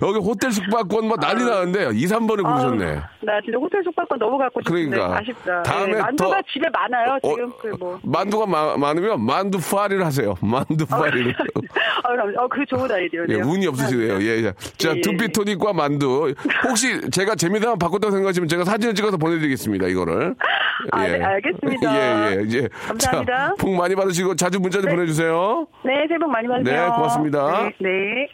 여기 0.00 0.18
호텔 0.18 0.50
숙박권 0.52 1.08
뭐 1.08 1.16
난리 1.16 1.44
나는데 1.44 1.90
2, 1.92 2.06
3번을 2.06 2.42
고르셨네. 2.44 2.84
아, 2.98 3.08
나 3.20 3.40
진짜 3.44 3.58
호텔 3.58 3.82
숙박권 3.82 4.18
너무 4.18 4.38
갖고 4.38 4.60
싶은데 4.62 4.90
그러니까. 4.96 5.18
아쉽다. 5.18 5.62
다음에 5.64 5.92
예, 5.96 6.00
만두가 6.00 6.36
더- 6.36 6.42
집에 6.52 6.68
많아요. 6.72 7.18
어, 7.22 7.28
지금 7.34 7.52
그 7.60 7.66
뭐. 7.78 7.98
만두가 8.04 8.46
마- 8.46 8.76
많으면 8.76 9.20
만두 9.24 9.58
파리를 9.58 10.04
하세요. 10.06 10.34
만두 10.40 10.86
파리를. 10.86 11.34
아, 12.04 12.08
그럼, 12.10 12.32
어, 12.38 12.48
그 12.48 12.64
좋은 12.66 12.88
예, 12.90 12.94
아이디어네요. 12.94 13.44
운이 13.44 13.66
없으시네요. 13.66 14.20
예, 14.22 14.44
예. 14.44 14.52
자, 14.78 14.90
예, 14.92 14.96
예. 14.96 15.00
두피토닉과 15.00 15.72
만두. 15.72 16.32
혹시 16.68 17.00
제가 17.10 17.34
재미삼아 17.34 17.74
바꿨다고 17.76 18.12
생각하시면 18.12 18.48
제가 18.48 18.64
사진을 18.64 18.94
찍어서 18.94 19.16
보내드리겠습니다, 19.16 19.88
이거를. 19.88 20.17
아, 20.92 21.06
네, 21.06 21.22
알겠습니다. 21.22 21.94
예, 22.32 22.36
예, 22.36 22.42
이제. 22.42 22.68
감사합니다. 22.86 23.48
자, 23.48 23.54
복 23.58 23.74
많이 23.74 23.94
받으시고 23.94 24.36
자주 24.36 24.60
문자 24.60 24.80
좀 24.80 24.90
보내주세요. 24.90 25.66
네, 25.84 26.06
새해 26.08 26.18
복 26.18 26.30
많이 26.30 26.46
받으세요. 26.48 26.82
네, 26.82 26.88
고맙습니다. 26.88 27.62
네. 27.62 27.74
네. 27.80 28.28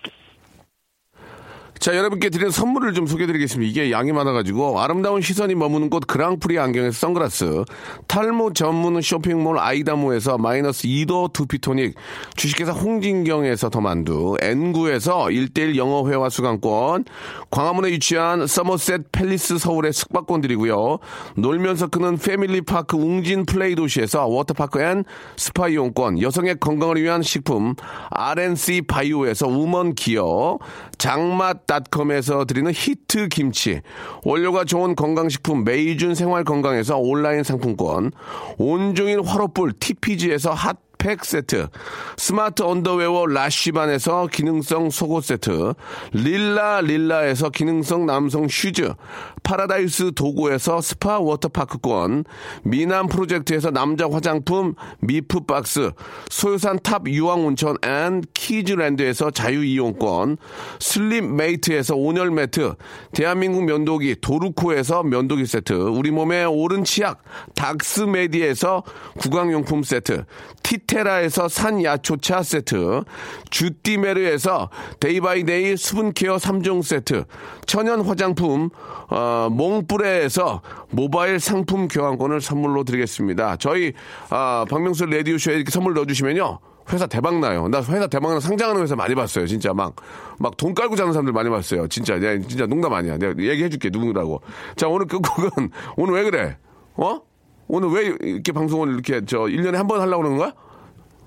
자, 1.85 1.95
여러분께 1.95 2.31
드리는 2.31 2.51
선물을 2.51 2.95
좀 2.95 3.07
소개해드리겠습니다. 3.07 3.71
이게 3.71 3.91
양이 3.91 4.11
많아가지고 4.11 4.81
아름다운 4.81 5.21
시선이 5.21 5.55
머무는 5.55 5.91
곳 5.91 6.07
그랑프리 6.07 6.59
안경에서 6.59 6.99
선글라스, 6.99 7.65
탈모 8.09 8.55
전문 8.55 9.03
쇼핑몰 9.03 9.59
아이다모에서 9.59 10.39
마이너스 10.39 10.89
2도 10.89 11.35
두피토닉, 11.35 11.95
주식회사 12.37 12.73
홍진경에서 12.73 13.69
더만두, 13.69 14.39
N구에서 14.41 15.25
1대1 15.27 15.77
영어 15.77 16.09
회화 16.09 16.31
수강권, 16.31 17.05
광화문에 17.51 17.91
위치한 17.91 18.47
서머셋 18.47 19.13
팰리스 19.13 19.59
서울의 19.59 19.93
숙박권 19.93 20.41
드리고요. 20.41 21.01
놀면서 21.37 21.89
크는 21.89 22.17
패밀리파크 22.17 22.97
웅진 22.97 23.45
플레이 23.45 23.75
도시에서 23.75 24.27
워터파크 24.27 24.81
and 24.81 25.05
스파 25.37 25.69
이용권, 25.69 26.23
여성의 26.23 26.61
건강을 26.61 27.03
위한 27.03 27.21
식품 27.21 27.75
RNC 28.09 28.85
바이오에서 28.89 29.49
우먼 29.49 29.95
기어, 29.95 30.59
장맛 30.97 31.67
닷컴에서 31.75 32.45
드리는 32.45 32.71
히트 32.73 33.29
김치, 33.29 33.81
원료가 34.23 34.65
좋은 34.65 34.95
건강식품 34.95 35.65
메이준 35.65 36.15
생활 36.15 36.45
건강에서 36.45 36.99
온라인 36.99 37.43
상품권, 37.43 38.13
온종일 38.59 39.23
화로불 39.23 39.73
TPG에서 39.81 40.53
핫 40.53 40.77
팩 41.05 41.23
세트, 41.23 41.69
스마트 42.17 42.63
언더웨어 42.63 43.27
라쉬반에서 43.27 44.27
기능성 44.29 44.89
속옷 44.89 45.25
세트, 45.25 45.75
릴라 46.13 46.81
릴라에서 46.81 47.51
기능성 47.51 48.07
남성 48.07 48.49
슈즈, 48.49 48.95
파라다이스 49.43 50.13
도구에서 50.15 50.81
스파 50.81 51.19
워터파크권, 51.19 52.25
미남 52.63 53.09
프로젝트에서 53.09 53.71
남자 53.71 54.09
화장품 54.11 54.77
미프 55.01 55.41
박스, 55.41 55.91
소요산 56.31 56.79
탑 56.83 57.07
유황 57.07 57.45
온천 57.45 57.77
앤 57.85 58.23
키즈랜드에서 58.33 59.31
자유 59.31 59.63
이용권, 59.63 60.39
슬립 60.81 61.27
메이트에서 61.27 61.97
온열 61.97 62.31
매트, 62.31 62.77
대한민국 63.13 63.65
면도기 63.65 64.23
도루코에서 64.23 65.03
면도기 65.03 65.45
세트, 65.45 65.75
우리 65.75 66.11
몸의 66.11 66.47
오른 66.47 66.83
치약 66.83 67.23
닥스메디에서 67.55 68.85
구강용품 69.19 69.83
세트, 69.83 70.25
티테 70.63 70.94
라에서 71.03 71.49
산야초차 71.49 72.43
세트, 72.43 73.03
주띠메르에서 73.51 74.71
데이바이데이 75.01 75.77
수분케어 75.77 76.37
3종 76.37 76.83
세트, 76.83 77.25
천연 77.67 78.03
화장품 78.03 78.71
어, 79.09 79.49
몽뿌레에서 79.51 80.63
모바일 80.91 81.41
상품 81.41 81.89
교환권을 81.89 82.41
선물로 82.41 82.85
드리겠습니다. 82.85 83.57
저희 83.57 83.93
아, 84.31 84.65
박명수 84.69 85.07
라디오쇼에 85.07 85.55
이렇게 85.57 85.71
선물 85.71 85.95
넣어주시면요. 85.95 86.59
회사 86.93 87.07
대박 87.07 87.39
나요. 87.41 87.67
나 87.69 87.79
회사 87.79 88.07
대박 88.07 88.35
나 88.35 88.41
상장하는 88.41 88.83
회사 88.83 88.95
많이 88.95 89.15
봤어요. 89.15 89.47
진짜 89.47 89.73
막 89.73 89.95
막 90.39 90.57
돈 90.59 90.75
깔고 90.75 90.97
자는 90.97 91.13
사람들 91.13 91.33
많이 91.33 91.49
봤어요. 91.49 91.87
진짜 91.89 92.19
내가 92.19 92.47
진짜 92.47 92.67
농담 92.67 92.93
아니야. 92.93 93.17
내가 93.17 93.35
얘기해 93.39 93.69
줄게 93.71 93.89
누구라고. 93.91 94.43
자 94.77 94.89
오늘 94.89 95.07
끝곡은 95.07 95.71
오늘 95.97 96.15
왜 96.15 96.25
그래? 96.25 96.59
어? 96.97 97.21
오늘 97.69 97.89
왜 97.91 98.15
이렇게 98.21 98.53
방송을 98.53 98.93
이렇게 98.93 99.23
저 99.25 99.41
1년에 99.41 99.73
한 99.75 99.87
번 99.87 100.01
하려고 100.03 100.23
그러는 100.25 100.37
거야? 100.39 100.53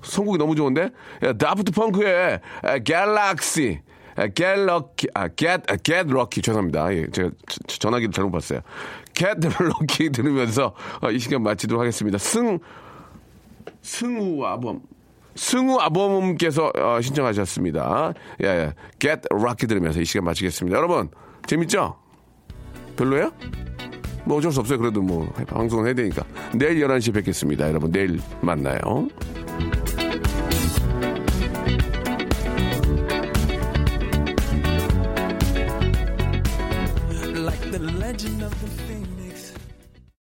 선곡이 0.02 0.38
너무 0.38 0.54
좋은데? 0.54 0.90
야, 1.24 1.32
다프트 1.32 1.72
펑크의 1.72 2.40
갤럭시. 2.84 3.80
갤럭키, 4.34 5.06
아, 5.14 5.28
get, 5.28 5.62
아, 5.68 5.76
get 5.76 6.10
lucky. 6.10 6.42
죄송합니다. 6.42 6.92
예, 6.92 7.06
제가 7.12 7.30
저- 7.46 7.78
전화기를 7.78 8.10
잘못 8.12 8.32
봤어요. 8.32 8.60
get 9.14 9.38
lucky 9.46 10.10
들으면서 10.12 10.74
어, 11.00 11.10
이 11.12 11.20
시간 11.20 11.42
마치도록 11.44 11.80
하겠습니다. 11.80 12.18
승, 12.18 12.58
승우 13.82 14.44
아범. 14.44 14.80
승우 15.36 15.78
아범님께서 15.78 16.72
어, 16.76 17.00
신청하셨습니다. 17.00 18.12
예, 18.42 18.46
예. 18.48 18.72
get 18.98 19.20
lucky 19.32 19.68
들으면서 19.68 20.00
이 20.00 20.04
시간 20.04 20.24
마치겠습니다. 20.24 20.76
여러분, 20.76 21.10
재밌죠? 21.46 21.96
별로예요? 22.96 23.30
뭐 24.28 24.36
어쩔 24.36 24.52
수 24.52 24.60
없어요. 24.60 24.78
그래도 24.78 25.00
뭐 25.00 25.26
방송을 25.46 25.86
해야 25.86 25.94
되니까. 25.94 26.22
내일 26.54 26.86
11시에 26.86 27.14
뵙겠습니다. 27.14 27.66
여러분, 27.66 27.90
내일 27.90 28.20
만나요. 28.42 29.08